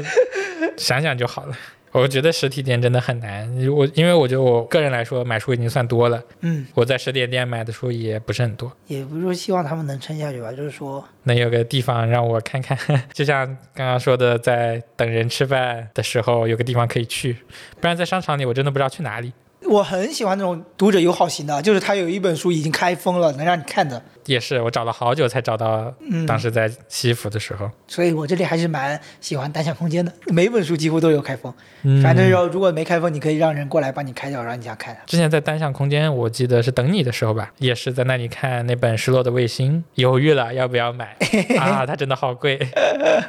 [0.75, 1.55] 想想就好了。
[1.93, 8.71] 我觉得实体店真的很难，我因为我觉得我个人来说买书已经算多了，嗯，我在实体店买的书也不是很多。
[8.87, 12.77] 也不是说希望他们能撑下去吧，就是说，能有个地方让我看看，
[13.13, 17.37] 就像刚刚说的，在等人吃饭的时候有个地方可以去，
[17.79, 19.31] 不然在商场里我真的不知道去哪里。
[19.73, 23.99] 我很喜欢那种读者友好型的，就是他有一本书已经开封了，能让你看的。
[24.25, 27.69] 也是，我找了好久才找到，嗯当时在西服的时候。
[27.87, 31.51] 所以我这里还是蛮喜欢单向空间的，每本书几乎都有开封。
[31.81, 34.95] 嗯反正要如果没开封，你可以让人过来帮你开掉，让你想看。
[35.07, 41.17] 之前在单向空间，我记得是等你的时候吧，也是在那里看那本《失落的卫星》， 犹豫了要不要买
[41.59, 42.59] 啊，它真的好贵，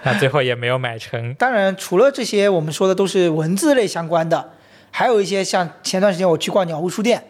[0.05, 1.33] 那最后也没有买成。
[1.35, 4.51] 当然，除了这些，我们说的都是文字类相关的，
[4.97, 7.21] 还有一些像前段时间我去逛鸟屋书店，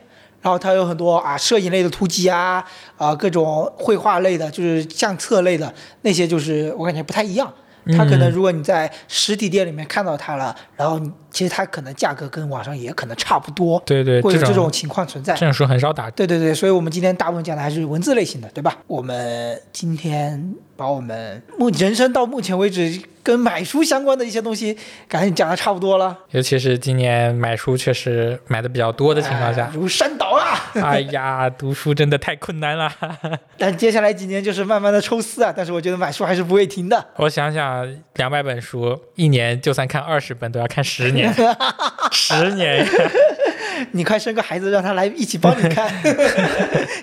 [0.43, 2.63] 然后它有很多啊摄影类的突击啊，
[2.99, 7.51] 啊各种绘画类的，就是相册类的那些，就是我感觉不太一样。
[7.97, 15.35] 它可能嗯如果你在实体店里面看到它了，然后你其实它可能价格跟网上也可能差不多，对对，这会有这种情况存在。
[15.35, 16.09] 这种书很少打。
[16.13, 18.79] 对对对，所以我们今天大部分讲的还是文字类型的，对吧？
[18.87, 24.79] 我们今天把我们目人生到目前为止跟买书相关的一些东西，
[25.09, 26.17] 感觉讲的差不多了。
[26.31, 30.71] 尤其是今年买书确实买的比较多的情况哎下，如山倒啊！
[30.75, 32.89] 哎呀，读书真的太困难了。
[33.59, 37.05] 但接下来几年就是慢慢的抽丝啊，但是我觉得买书还是不会停的。
[37.17, 41.24] 我想想，两百本书，一年就算看二十本，都要看十年，
[42.13, 42.87] 十年。
[43.91, 45.93] 你快生个孩子，让他来一起帮你 看。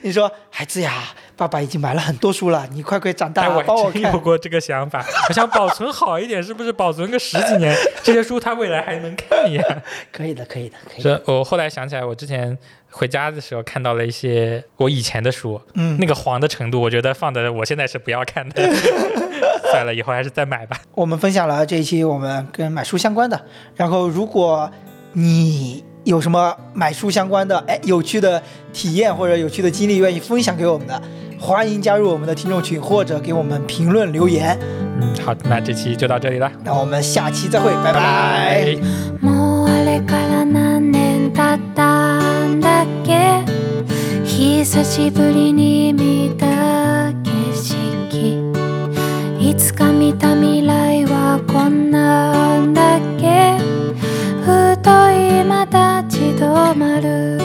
[0.02, 1.04] 你说孩子呀，
[1.36, 4.20] 爸爸已经买了很多书了，你快快长大帮我看有。
[4.20, 9.64] 过这个想法，我想保存好一点，是不是保存个十几年，这些书他未来还能看呀？
[10.12, 11.22] 可以的，可以的，可以的。
[11.26, 12.58] 我后来想起来，我之前
[12.90, 18.64] 回家的时候看到了一些我以前的书，嗯那个黄的程度，我觉得放的我现在是不要看的。
[19.71, 20.77] 算了，以后还是再买吧。
[20.95, 23.41] 我们分享了这一期我们跟买书相关的，
[23.75, 24.71] 然后如果
[25.13, 31.03] 你有什么买书相关的哎有趣的体验或者有趣的经历，愿意分享给我们的，
[31.41, 34.59] 欢迎加入我们的听众群或者给我们评论留言。
[35.01, 38.77] 嗯，好，那这期就到这里了，那我们下期再会，拜拜
[39.21, 41.17] もうあれから何年
[49.52, 53.58] いつか見た未来はこんなんだっけ？
[54.46, 57.38] 太いまた立ち止まる